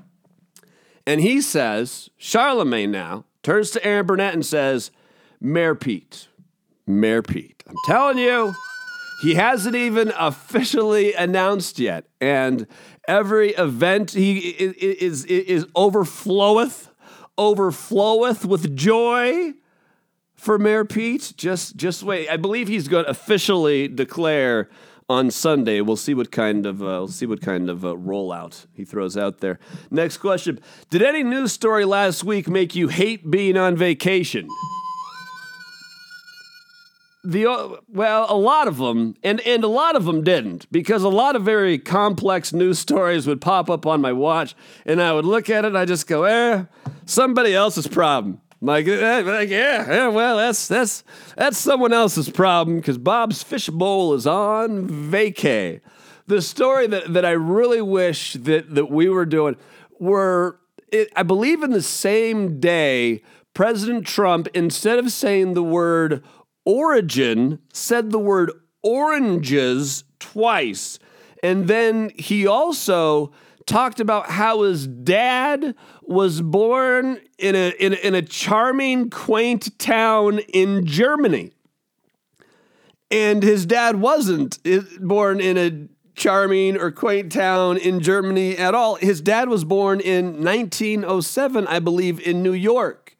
and 1.06 1.20
he 1.20 1.40
says 1.40 2.10
Charlemagne 2.16 2.90
now 2.90 3.24
turns 3.44 3.70
to 3.70 3.84
Erin 3.84 4.06
Burnett 4.06 4.34
and 4.34 4.44
says, 4.44 4.90
Mayor 5.40 5.76
Pete, 5.76 6.26
Mayor 6.86 7.22
Pete, 7.22 7.62
I'm 7.68 7.76
telling 7.86 8.18
you. 8.18 8.54
He 9.20 9.34
hasn't 9.34 9.74
even 9.74 10.12
officially 10.16 11.12
announced 11.12 11.80
yet, 11.80 12.06
and 12.20 12.68
every 13.08 13.50
event 13.50 14.12
he 14.12 14.38
is, 14.38 15.24
is, 15.24 15.24
is 15.24 15.64
overfloweth, 15.74 16.88
overfloweth 17.36 18.44
with 18.44 18.76
joy 18.76 19.54
for 20.38 20.58
Mayor 20.58 20.86
Pete. 20.86 21.34
Just 21.36 21.76
just 21.76 22.02
wait. 22.02 22.30
I 22.30 22.38
believe 22.38 22.68
he's 22.68 22.88
going 22.88 23.04
to 23.04 23.10
officially 23.10 23.88
declare 23.88 24.70
on 25.10 25.30
Sunday. 25.30 25.80
We'll 25.80 25.96
see 25.96 26.14
what 26.14 26.30
kind 26.30 26.64
of 26.64 26.80
uh, 26.80 26.84
we'll 26.84 27.08
see 27.08 27.26
what 27.26 27.42
kind 27.42 27.68
of 27.68 27.84
uh, 27.84 27.94
rollout 27.94 28.66
he 28.72 28.84
throws 28.84 29.16
out 29.16 29.38
there. 29.38 29.58
Next 29.90 30.18
question: 30.18 30.60
Did 30.88 31.02
any 31.02 31.22
news 31.22 31.52
story 31.52 31.84
last 31.84 32.24
week 32.24 32.48
make 32.48 32.74
you 32.74 32.88
hate 32.88 33.30
being 33.30 33.58
on 33.58 33.76
vacation? 33.76 34.48
the 37.24 37.80
well, 37.88 38.26
a 38.28 38.36
lot 38.36 38.68
of 38.68 38.78
them, 38.78 39.14
and 39.22 39.40
and 39.40 39.64
a 39.64 39.68
lot 39.68 39.96
of 39.96 40.04
them 40.04 40.22
didn't, 40.24 40.70
because 40.72 41.02
a 41.02 41.08
lot 41.08 41.36
of 41.36 41.42
very 41.42 41.78
complex 41.78 42.52
news 42.52 42.78
stories 42.78 43.26
would 43.26 43.40
pop 43.40 43.68
up 43.68 43.86
on 43.86 44.00
my 44.00 44.12
watch, 44.12 44.54
and 44.86 45.02
I 45.02 45.12
would 45.12 45.26
look 45.26 45.50
at 45.50 45.64
it, 45.64 45.68
and 45.68 45.78
I 45.78 45.84
just 45.84 46.06
go, 46.06 46.24
eh, 46.24 46.64
somebody 47.04 47.54
else's 47.54 47.86
problem. 47.86 48.40
Like, 48.60 48.88
eh, 48.88 49.20
like 49.20 49.50
yeah, 49.50 49.88
yeah, 49.88 50.08
well, 50.08 50.36
that's 50.36 50.66
that's 50.66 51.04
that's 51.36 51.58
someone 51.58 51.92
else's 51.92 52.28
problem 52.28 52.78
because 52.78 52.98
Bob's 52.98 53.42
Fishbowl 53.42 54.14
is 54.14 54.26
on 54.26 54.88
vacay. 54.88 55.80
The 56.26 56.42
story 56.42 56.88
that, 56.88 57.12
that 57.14 57.24
I 57.24 57.30
really 57.30 57.80
wish 57.80 58.34
that 58.34 58.74
that 58.74 58.90
we 58.90 59.08
were 59.08 59.26
doing 59.26 59.56
were, 60.00 60.58
it, 60.90 61.08
I 61.14 61.22
believe, 61.22 61.62
in 61.62 61.70
the 61.70 61.82
same 61.82 62.58
day, 62.58 63.22
President 63.54 64.06
Trump, 64.06 64.48
instead 64.54 64.98
of 64.98 65.12
saying 65.12 65.54
the 65.54 65.62
word 65.62 66.24
Origin 66.64 67.60
said 67.72 68.10
the 68.10 68.18
word 68.18 68.52
oranges 68.82 70.04
twice. 70.18 70.98
And 71.42 71.68
then 71.68 72.10
he 72.16 72.46
also 72.46 73.32
talked 73.68 74.00
about 74.00 74.30
how 74.30 74.62
his 74.62 74.86
dad 74.86 75.74
was 76.02 76.40
born 76.40 77.20
in 77.38 77.54
a, 77.54 77.70
in 77.78 77.92
in 77.92 78.14
a 78.14 78.22
charming, 78.22 79.10
quaint 79.10 79.78
town 79.78 80.40
in 80.52 80.86
Germany. 80.86 81.52
And 83.10 83.42
his 83.42 83.64
dad 83.66 84.00
wasn't 84.00 84.58
eh, 84.64 84.80
born 85.00 85.40
in 85.40 85.56
a 85.56 85.88
charming 86.16 86.76
or 86.76 86.90
quaint 86.90 87.30
town 87.30 87.76
in 87.76 88.00
Germany 88.00 88.56
at 88.56 88.74
all. 88.74 88.96
His 88.96 89.20
dad 89.20 89.48
was 89.48 89.64
born 89.64 90.00
in 90.00 90.42
1907, 90.44 91.66
I 91.68 91.78
believe, 91.78 92.20
in 92.26 92.42
New 92.42 92.52
York. 92.52 93.16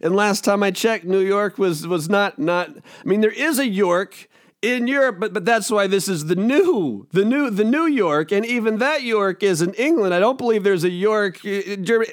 And 0.00 0.16
last 0.16 0.44
time 0.44 0.62
I 0.62 0.70
checked, 0.70 1.04
New 1.04 1.20
York 1.20 1.58
was 1.58 1.86
was 1.86 2.08
not 2.08 2.38
not. 2.38 2.70
I 2.70 3.08
mean, 3.08 3.20
there 3.20 3.30
is 3.30 3.58
a 3.58 3.68
York 3.68 4.29
in 4.62 4.86
Europe, 4.86 5.18
but 5.18 5.32
but 5.32 5.44
that's 5.44 5.70
why 5.70 5.86
this 5.86 6.08
is 6.08 6.26
the 6.26 6.36
new 6.36 7.06
the 7.12 7.24
new 7.24 7.50
the 7.50 7.64
New 7.64 7.86
York, 7.86 8.30
and 8.32 8.44
even 8.44 8.78
that 8.78 9.02
York 9.02 9.42
is 9.42 9.62
in 9.62 9.74
England. 9.74 10.14
I 10.14 10.20
don't 10.20 10.38
believe 10.38 10.64
there's 10.64 10.84
a 10.84 10.90
York 10.90 11.44
in 11.44 11.84
Germany. 11.84 12.12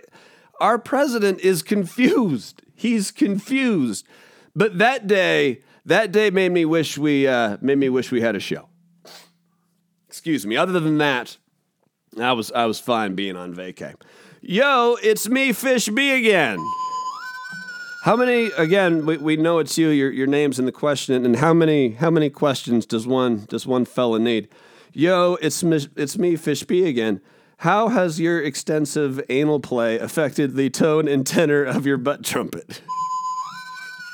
Our 0.60 0.79
president 0.79 1.41
is 1.41 1.62
confused. 1.62 2.62
He's 2.73 3.12
confused. 3.12 4.07
But 4.55 4.79
that 4.79 5.05
day, 5.05 5.62
that 5.86 6.12
day 6.12 6.29
made 6.29 6.51
me 6.51 6.65
wish 6.65 6.97
we 6.97 7.27
uh, 7.27 7.57
made 7.62 7.77
me 7.77 7.89
wish 7.89 8.12
we 8.12 8.21
had 8.21 8.36
a 8.36 8.39
show. 8.39 8.69
Excuse 10.07 10.45
me. 10.45 10.57
Other 10.57 10.79
than 10.79 10.97
that, 10.97 11.38
I 12.19 12.31
was 12.31 12.51
I 12.51 12.65
was 12.65 12.79
fine 12.79 13.15
being 13.15 13.36
on 13.36 13.53
vacay. 13.53 13.95
Yo, 14.41 14.97
it's 15.03 15.27
me, 15.27 15.51
Fish 15.51 15.89
B 15.89 16.12
again. 16.12 16.57
How 18.08 18.15
many? 18.15 18.46
Again, 18.52 19.06
we, 19.06 19.17
we 19.17 19.36
know 19.36 19.60
it's 19.60 19.78
you. 19.78 19.89
Your 19.89 20.10
your 20.10 20.28
name's 20.28 20.60
in 20.60 20.65
the 20.65 20.72
question. 20.72 21.26
And 21.26 21.36
how 21.36 21.54
many? 21.54 21.89
How 21.89 22.10
many 22.10 22.30
questions 22.30 22.86
does 22.86 23.06
one 23.06 23.43
does 23.50 23.67
one 23.67 23.84
fella 23.84 24.17
need? 24.17 24.48
Yo, 24.93 25.38
it's 25.41 25.62
it's 25.62 26.17
me, 26.17 26.38
Fish 26.38 26.63
B 26.63 26.88
again. 26.88 27.20
How 27.58 27.89
has 27.89 28.17
your 28.17 28.41
extensive 28.41 29.20
anal 29.28 29.60
play 29.60 30.00
affected 30.00 30.56
the 30.56 30.70
tone 30.70 31.10
and 31.10 31.28
tenor 31.28 31.65
of 31.65 31.86
your 31.86 31.98
butt 31.98 32.24
trumpet? 32.24 32.82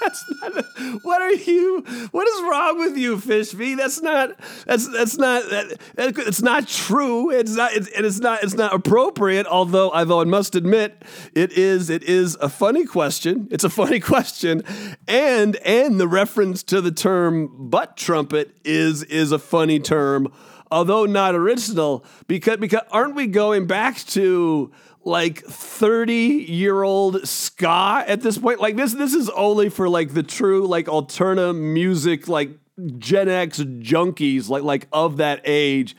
That's 0.04 0.26
not. 0.42 0.58
A, 0.58 0.64
what 1.02 1.22
are 1.22 1.34
you? 1.34 1.84
What 2.12 2.28
is 2.28 2.42
wrong 2.42 2.80
with 2.80 2.98
you, 2.98 3.20
Fish 3.20 3.52
B? 3.52 3.76
That's 3.76 4.02
not. 4.02 4.38
That's 4.66 4.88
that's 4.90 5.18
not. 5.18 5.50
That, 5.50 5.78
it's 5.98 6.42
not 6.42 6.68
true. 6.68 7.32
It's 7.32 7.56
not. 7.56 7.74
It's, 7.74 7.88
it's 7.88 8.20
not. 8.20 8.44
It's 8.44 8.54
not 8.54 8.74
appropriate. 8.74 9.48
Although, 9.48 9.92
although 9.92 10.22
I 10.22 10.26
must 10.26 10.56
admit, 10.56 11.04
it 11.34 11.54
is. 11.54 11.90
It 11.90 12.04
is 12.04 12.36
a 12.42 12.50
funny 12.50 12.86
question. 12.86 13.48
It's 13.52 13.64
a 13.64 13.70
funny 13.70 14.00
question, 14.14 14.64
and 15.08 15.56
and 15.58 16.00
the 16.00 16.08
reference 16.08 16.64
to 16.64 16.82
the 16.82 16.92
term 16.92 17.70
butt 17.70 17.96
trumpet 17.98 18.56
is 18.66 19.04
is 19.04 19.32
a 19.32 19.40
funny 19.40 19.80
term, 19.80 20.32
although 20.70 21.06
not 21.06 21.34
original. 21.34 22.06
Because 22.28 22.58
because 22.58 22.82
aren't 22.92 23.16
we 23.16 23.28
going 23.28 23.68
back 23.68 23.98
to 24.08 24.72
like 25.06 25.44
30 25.44 26.14
year 26.14 26.84
old 26.84 27.28
ska 27.28 28.04
at 28.08 28.22
this 28.22 28.38
point. 28.38 28.60
Like 28.60 28.76
this 28.76 28.94
this 28.94 29.14
is 29.14 29.30
only 29.30 29.70
for 29.70 29.90
like 29.90 30.14
the 30.14 30.24
true 30.24 30.68
like 30.68 30.88
alternative 30.88 31.56
music 31.56 32.28
like 32.28 32.52
Gen 32.98 33.30
X 33.30 33.60
junkies 33.60 34.50
like 34.50 34.64
like 34.64 34.88
of 34.92 35.18
that 35.18 35.42
age. 35.46 35.96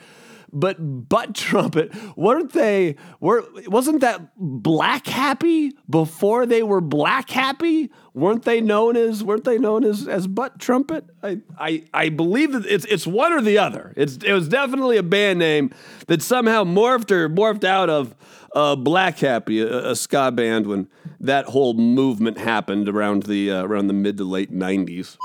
But 0.56 0.76
butt 1.08 1.34
trumpet, 1.34 1.92
weren't 2.16 2.52
they 2.52 2.94
were 3.18 3.44
wasn't 3.66 4.02
that 4.02 4.30
black 4.36 5.08
happy 5.08 5.72
before 5.90 6.46
they 6.46 6.62
were 6.62 6.80
black 6.80 7.28
happy? 7.28 7.90
Weren't 8.14 8.44
they 8.44 8.60
known 8.60 8.96
as 8.96 9.24
weren't 9.24 9.42
they 9.42 9.58
known 9.58 9.82
as 9.82 10.06
as 10.06 10.28
butt 10.28 10.60
trumpet? 10.60 11.06
I 11.24 11.40
I, 11.58 11.84
I 11.92 12.08
believe 12.08 12.52
that 12.52 12.66
it's 12.66 12.84
it's 12.84 13.04
one 13.04 13.32
or 13.32 13.40
the 13.40 13.58
other. 13.58 13.92
It's 13.96 14.18
it 14.18 14.32
was 14.32 14.48
definitely 14.48 14.96
a 14.96 15.02
band 15.02 15.40
name 15.40 15.74
that 16.06 16.22
somehow 16.22 16.62
morphed 16.62 17.10
or 17.10 17.28
morphed 17.28 17.64
out 17.64 17.90
of 17.90 18.14
uh, 18.54 18.76
Black 18.76 19.18
Happy, 19.18 19.60
a, 19.60 19.90
a, 19.90 19.96
ska 19.96 20.30
band, 20.30 20.66
when 20.66 20.88
that 21.20 21.46
whole 21.46 21.74
movement 21.74 22.38
happened 22.38 22.88
around 22.88 23.24
the 23.24 23.50
uh, 23.50 23.64
around 23.64 23.88
the 23.88 23.92
mid 23.92 24.16
to 24.18 24.24
late 24.24 24.52
'90s. 24.52 25.16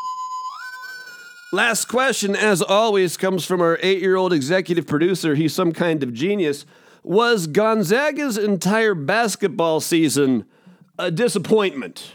Last 1.52 1.86
question, 1.86 2.36
as 2.36 2.62
always, 2.62 3.18
comes 3.18 3.46
from 3.46 3.62
our 3.62 3.80
eight-year-old 3.82 4.34
executive 4.34 4.86
producer. 4.86 5.36
He's 5.36 5.54
some 5.54 5.72
kind 5.72 6.04
of 6.04 6.13
genius. 6.13 6.65
Was 7.04 7.48
Gonzaga's 7.48 8.38
entire 8.38 8.94
basketball 8.94 9.80
season 9.80 10.46
a 10.98 11.10
disappointment? 11.10 12.13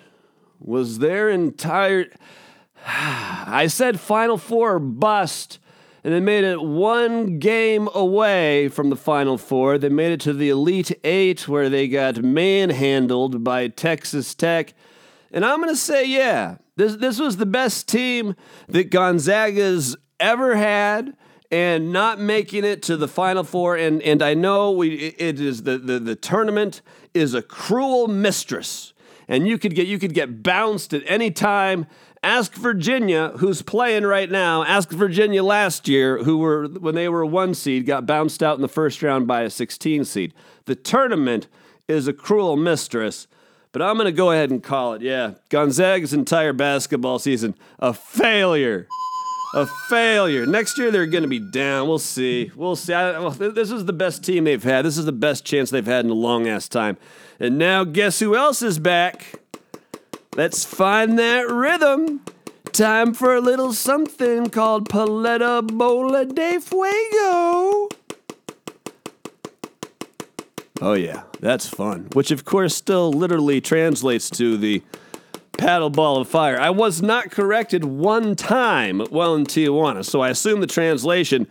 Was 0.61 0.99
their 0.99 1.31
entire 1.31 2.07
I 2.87 3.67
said 3.69 3.99
Final 3.99 4.37
Four 4.37 4.79
bust 4.79 5.59
and 6.05 6.13
they 6.13 6.21
made 6.21 6.45
it 6.45 6.61
one 6.61 7.39
game 7.39 7.89
away 7.95 8.69
from 8.69 8.91
the 8.91 8.97
Final 8.97 9.39
Four. 9.39 9.79
They 9.79 9.89
made 9.89 10.13
it 10.13 10.21
to 10.21 10.35
the 10.35 10.51
Elite 10.51 10.93
Eight, 11.03 11.49
where 11.49 11.71
they 11.71 11.89
got 11.89 12.23
manhandled 12.23 13.43
by 13.43 13.69
Texas 13.69 14.35
Tech. 14.35 14.75
And 15.33 15.47
I'm 15.47 15.63
going 15.63 15.73
to 15.73 15.81
say, 15.81 16.07
yeah, 16.07 16.59
this, 16.77 16.97
this 16.97 17.19
was 17.19 17.39
the 17.39 17.47
best 17.47 17.89
team 17.89 18.37
that 18.69 18.91
Gonzaga's 18.91 19.97
ever 20.21 20.57
had. 20.57 21.17
And 21.51 21.93
not 21.93 22.19
making 22.19 22.65
it 22.65 22.83
to 22.85 22.97
the 22.97 23.07
Final 23.07 23.45
Four, 23.45 23.77
and, 23.77 24.03
and 24.03 24.23
I 24.23 24.35
know 24.35 24.73
we 24.73 25.15
it 25.19 25.39
is 25.39 25.63
the, 25.63 25.79
the, 25.79 26.01
the 26.01 26.17
tournament 26.17 26.83
is 27.13 27.33
a 27.33 27.43
cruel 27.43 28.09
mistress, 28.09 28.93
and 29.29 29.47
you 29.47 29.57
could 29.57 29.77
get 29.77 29.87
you 29.87 30.01
could 30.01 30.15
get 30.15 30.43
bounced 30.43 30.93
at 30.93 31.03
any 31.07 31.31
time 31.31 31.87
Ask 32.25 32.55
Virginia, 32.55 33.33
who's 33.37 33.63
playing 33.63 34.05
right 34.05 34.31
now. 34.31 34.65
Ask 34.65 34.91
Virginia 34.91 35.43
last 35.43 35.89
year, 35.89 36.25
who 36.25 36.39
were 36.39 36.67
when 36.69 36.95
they 36.95 37.09
were 37.09 37.23
a 37.23 37.27
one 37.27 37.55
seed, 37.55 37.87
got 37.87 38.07
bounced 38.07 38.43
out 38.43 38.57
in 38.57 38.63
the 38.63 38.69
first 38.69 39.03
round 39.03 39.27
by 39.27 39.43
a 39.43 39.51
16 39.51 40.05
seed. 40.05 40.33
The 40.65 40.75
tournament 40.75 41.47
is 41.87 42.09
a 42.09 42.13
cruel 42.15 42.57
mistress, 42.57 43.27
but 43.73 43.83
I'm 43.83 43.97
going 43.97 44.07
to 44.07 44.13
go 44.13 44.31
ahead 44.31 44.51
and 44.51 44.63
call 44.63 44.95
it. 44.95 45.03
Yeah, 45.03 45.35
Gonzaga's 45.51 46.15
entire 46.15 46.53
basketball 46.55 47.19
season 47.19 47.55
a 47.79 47.93
failure. 47.93 48.89
a 49.55 49.67
failure. 49.89 50.47
Next 50.47 50.79
year 50.79 50.91
they're 50.91 51.07
going 51.07 51.23
to 51.23 51.29
be 51.29 51.39
down. 51.53 51.87
We'll 51.87 51.99
see. 51.99 52.51
We'll 52.57 52.75
see. 52.77 52.93
I, 52.95 53.19
well, 53.19 53.31
this 53.31 53.71
is 53.71 53.85
the 53.85 53.93
best 53.93 54.25
team 54.25 54.45
they've 54.45 54.63
had. 54.63 54.85
This 54.85 54.99
is 54.99 55.05
the 55.05 55.13
best 55.13 55.45
chance 55.45 55.71
they've 55.71 55.87
had 55.87 56.05
in 56.05 56.11
a 56.11 56.15
long 56.15 56.49
ass 56.49 56.69
time. 56.69 56.97
And 57.39 57.59
now 57.59 57.85
guess 57.85 58.19
who 58.21 58.35
else 58.35 58.63
is 58.63 58.79
back? 58.79 59.41
Let's 60.37 60.65
find 60.65 61.17
that 61.19 61.49
rhythm. 61.49 62.21
Time 62.73 63.15
for 63.15 63.37
a 63.37 63.41
little 63.41 63.73
something 63.73 64.51
called 64.51 64.89
Paleta 64.89 65.65
Bola 65.65 66.25
de 66.25 66.59
Fuego. 66.61 67.89
Oh, 70.81 70.95
yeah, 70.95 71.23
that's 71.39 71.69
fun. 71.69 72.09
Which, 72.15 72.33
of 72.33 72.45
course, 72.45 72.75
still 72.75 73.13
literally 73.13 73.61
translates 73.61 74.29
to 74.31 74.57
the 74.57 74.83
paddle 75.57 75.89
ball 75.89 76.17
of 76.17 76.29
fire. 76.29 76.59
I 76.59 76.71
was 76.71 77.01
not 77.01 77.31
corrected 77.31 77.85
one 77.85 78.35
time 78.35 78.99
while 79.11 79.37
in 79.37 79.45
Tijuana, 79.45 80.05
so 80.05 80.21
I 80.21 80.31
assume 80.31 80.61
the 80.61 80.67
translation 80.67 81.47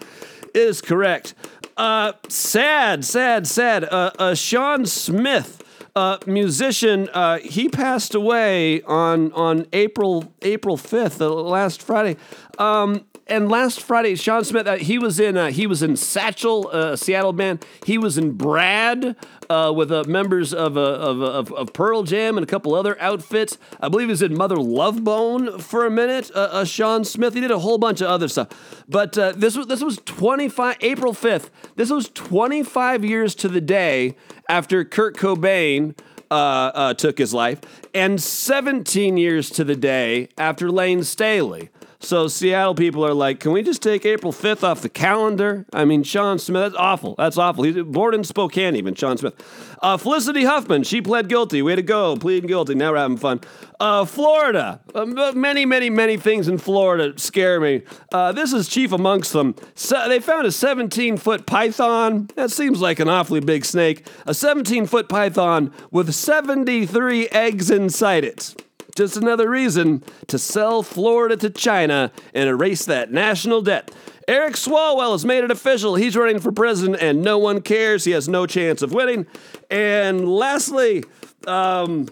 is 0.54 0.82
correct. 0.82 1.36
Uh, 1.78 2.12
sad, 2.28 3.06
sad, 3.06 3.48
sad. 3.48 3.86
Uh, 3.86 4.12
uh, 4.20 4.36
Shawn 4.36 4.86
Smith, 4.86 5.63
uh, 5.96 6.18
musician, 6.26 7.10
uh, 7.14 7.38
he 7.40 7.70
passed 7.70 8.16
away 8.16 8.82
on 8.84 9.32
on 9.34 9.68
April 9.74 10.34
April 10.42 10.78
fifth, 10.78 11.22
uh, 11.22 11.30
last 11.32 11.82
Friday. 11.82 12.18
Um, 12.58 13.06
and 13.34 13.50
last 13.50 13.82
Friday, 13.82 14.14
Shawn 14.14 14.46
Smith, 14.46 14.68
uh, 14.68 14.76
he 14.76 15.00
was 15.00 15.20
in 15.20 15.38
uh, 15.38 15.50
he 15.50 15.66
was 15.66 15.82
in 15.82 15.96
Satchel, 15.96 16.70
uh, 16.72 16.96
Seattle 16.96 17.34
band. 17.34 17.66
He 17.84 17.98
was 17.98 18.16
in 18.16 18.34
Brad 18.34 19.16
uh, 19.50 19.74
with 19.76 19.92
uh, 19.92 20.04
members 20.08 20.54
of, 20.54 20.78
uh, 20.78 20.82
of, 20.82 21.22
of, 21.22 21.52
of 21.52 21.74
Pearl 21.74 22.04
Jam 22.04 22.38
and 22.38 22.44
a 22.44 22.48
couple 22.48 22.76
other 22.76 22.96
outfits. 23.02 23.58
I 23.82 23.90
believe 23.90 24.08
he 24.08 24.12
was 24.12 24.22
in 24.22 24.38
Mother 24.38 24.58
Love 24.58 25.04
Bone 25.04 25.58
for 25.58 25.84
a 25.84 25.90
minute. 25.90 26.30
Shawn 26.68 27.04
Smith. 27.04 27.34
He 27.34 27.42
did 27.42 27.50
a 27.50 27.58
whole 27.58 27.80
bunch 27.80 28.02
of 28.02 28.08
other 28.08 28.28
stuff. 28.28 28.50
But 28.88 29.14
this 29.14 29.58
was 29.58 29.66
this 29.66 29.82
was 29.84 30.00
25 30.06 30.78
April 30.82 31.14
5th. 31.14 31.50
This 31.76 31.90
was 31.90 32.10
25 32.10 33.04
years 33.04 33.34
to 33.36 33.48
the 33.48 33.62
day 33.62 34.16
after 34.48 34.86
Kurt 34.86 35.18
Cobain. 35.18 35.98
Uh, 36.32 36.72
uh, 36.74 36.94
took 36.96 37.20
his 37.20 37.32
life, 37.32 37.60
and 37.94 38.20
17 38.20 39.18
years 39.18 39.52
to 39.52 39.64
the 39.64 39.76
day 39.76 40.30
after 40.36 40.72
Layne 40.72 41.04
Staley. 41.04 41.70
So 42.04 42.28
Seattle 42.28 42.76
people 42.76 43.06
are 43.06 43.14
like, 43.14 43.40
can 43.40 43.54
we 43.54 43.64
just 43.64 43.82
take 43.82 44.06
April 44.06 44.34
5th 44.34 44.62
off 44.62 44.82
the 44.82 44.90
calendar? 44.90 45.66
I 45.72 45.86
mean, 45.86 46.04
Shawn 46.04 46.38
Smith, 46.38 46.62
that's 46.62 46.76
awful. 46.76 47.16
That's 47.18 47.38
awful. 47.38 47.64
He's 47.64 47.82
born 47.82 48.14
in 48.14 48.26
Spokane, 48.26 48.76
even, 48.76 48.94
Shawn 48.94 49.18
Smith. 49.18 49.34
Uh, 49.82 49.96
Felicity 49.96 50.44
Huffman, 50.44 50.84
she 50.84 51.02
pled 51.02 51.30
guilty. 51.30 51.62
Way 51.62 51.78
to 51.78 51.82
go, 51.82 52.18
pleading 52.18 52.48
guilty. 52.48 52.76
Now 52.76 52.92
we're 52.92 52.98
having 52.98 53.16
fun. 53.16 53.40
Uh, 53.80 54.04
Florida, 54.04 54.82
uh, 54.94 55.06
many, 55.34 55.66
many, 55.66 55.90
many 55.90 56.18
things 56.18 56.50
in 56.50 56.58
Florida 56.58 57.18
scare 57.18 57.62
me. 57.62 57.84
Uh, 58.12 58.34
this 58.34 58.52
is 58.52 58.68
chief 58.68 58.92
amongst 58.92 59.32
them. 59.32 59.56
So 59.76 60.10
they 60.10 60.20
found 60.20 60.46
a 60.46 60.52
17 60.52 61.16
foot 61.16 61.46
python. 61.46 62.30
That 62.36 62.52
seems 62.52 62.82
like 62.82 63.00
an 63.00 63.08
awfully 63.08 63.40
big 63.40 63.64
snake. 63.64 64.08
A 64.26 64.34
17 64.34 64.88
foot 64.88 65.08
python 65.08 65.72
with 65.90 66.14
73 66.14 67.30
eggs 67.30 67.72
inside 67.72 68.26
it. 68.26 68.56
Just 68.96 69.18
another 69.18 69.50
reason 69.50 70.04
to 70.28 70.38
sell 70.38 70.84
Florida 70.84 71.36
to 71.38 71.50
China 71.50 72.12
and 72.34 72.48
erase 72.48 72.86
that 72.86 73.12
national 73.12 73.64
debt. 73.64 73.90
Eric 74.28 74.54
Swalwell 74.54 75.14
has 75.14 75.26
made 75.26 75.44
it 75.44 75.50
official. 75.50 75.96
He's 75.96 76.16
running 76.16 76.40
for 76.40 76.52
president, 76.52 77.02
and 77.02 77.24
no 77.24 77.40
one 77.40 77.62
cares. 77.62 78.06
He 78.06 78.12
has 78.12 78.30
no 78.30 78.46
chance 78.46 78.82
of 78.82 78.94
winning. 78.94 79.26
And 79.72 80.30
lastly, 80.30 81.04
um, 81.48 82.08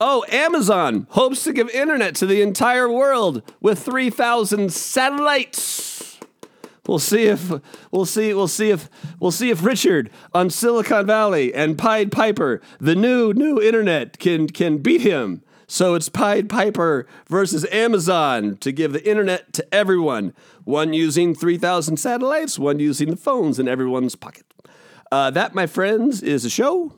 oh, 0.00 0.24
Amazon 0.28 1.06
hopes 1.10 1.44
to 1.44 1.52
give 1.52 1.70
internet 1.70 2.16
to 2.16 2.26
the 2.26 2.42
entire 2.42 2.90
world 2.90 3.42
with 3.60 3.78
3,000 3.78 4.72
satellites. 4.72 6.18
We'll 6.88 6.98
see 6.98 7.24
if 7.24 7.52
we'll 7.90 8.06
see 8.06 8.32
we'll 8.32 8.46
see 8.46 8.70
if 8.70 8.88
we'll 9.18 9.32
see 9.32 9.50
if 9.50 9.64
Richard 9.64 10.08
on 10.32 10.50
Silicon 10.50 11.04
Valley 11.04 11.52
and 11.52 11.76
Pied 11.76 12.12
Piper, 12.12 12.60
the 12.78 12.94
new 12.94 13.32
new 13.32 13.60
internet, 13.60 14.20
can 14.20 14.46
can 14.46 14.78
beat 14.78 15.00
him. 15.00 15.42
So 15.66 15.94
it's 15.94 16.08
Pied 16.08 16.48
Piper 16.48 17.06
versus 17.28 17.66
Amazon 17.72 18.56
to 18.58 18.70
give 18.70 18.92
the 18.92 19.08
internet 19.08 19.52
to 19.54 19.74
everyone. 19.74 20.32
One 20.64 20.92
using 20.92 21.34
3,000 21.34 21.96
satellites, 21.96 22.58
one 22.58 22.78
using 22.78 23.10
the 23.10 23.16
phones 23.16 23.58
in 23.58 23.66
everyone's 23.66 24.14
pocket. 24.14 24.44
Uh, 25.10 25.30
that, 25.30 25.54
my 25.54 25.66
friends, 25.66 26.22
is 26.22 26.44
a 26.44 26.50
show. 26.50 26.92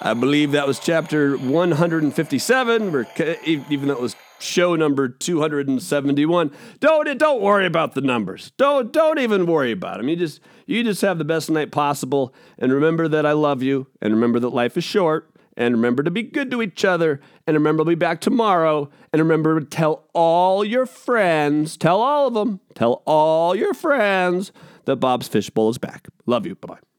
I 0.00 0.14
believe 0.14 0.52
that 0.52 0.66
was 0.66 0.78
chapter 0.78 1.36
157, 1.36 3.06
even 3.46 3.88
though 3.88 3.94
it 3.94 4.00
was 4.00 4.14
show 4.38 4.76
number 4.76 5.08
271. 5.08 6.50
Don't 6.80 7.18
don't 7.18 7.40
worry 7.40 7.64
about 7.64 7.94
the 7.94 8.02
numbers. 8.02 8.52
Don't 8.58 8.92
don't 8.92 9.18
even 9.18 9.46
worry 9.46 9.72
about 9.72 9.96
them. 9.96 10.08
You 10.08 10.16
just 10.16 10.40
you 10.66 10.84
just 10.84 11.00
have 11.00 11.16
the 11.16 11.24
best 11.24 11.50
night 11.50 11.72
possible 11.72 12.34
and 12.58 12.72
remember 12.72 13.08
that 13.08 13.24
I 13.24 13.32
love 13.32 13.62
you 13.62 13.86
and 14.02 14.12
remember 14.12 14.38
that 14.40 14.50
life 14.50 14.76
is 14.76 14.84
short 14.84 15.33
and 15.56 15.74
remember 15.74 16.02
to 16.02 16.10
be 16.10 16.22
good 16.22 16.50
to 16.50 16.62
each 16.62 16.84
other. 16.84 17.20
And 17.46 17.54
remember 17.54 17.82
to 17.84 17.88
be 17.88 17.94
back 17.94 18.20
tomorrow. 18.20 18.90
And 19.12 19.20
remember 19.20 19.60
to 19.60 19.66
tell 19.66 20.08
all 20.12 20.64
your 20.64 20.86
friends, 20.86 21.76
tell 21.76 22.00
all 22.00 22.28
of 22.28 22.34
them, 22.34 22.60
tell 22.74 23.02
all 23.06 23.54
your 23.54 23.74
friends 23.74 24.52
that 24.84 24.96
Bob's 24.96 25.28
Fishbowl 25.28 25.70
is 25.70 25.78
back. 25.78 26.08
Love 26.26 26.46
you. 26.46 26.54
Bye 26.56 26.74
bye. 26.74 26.93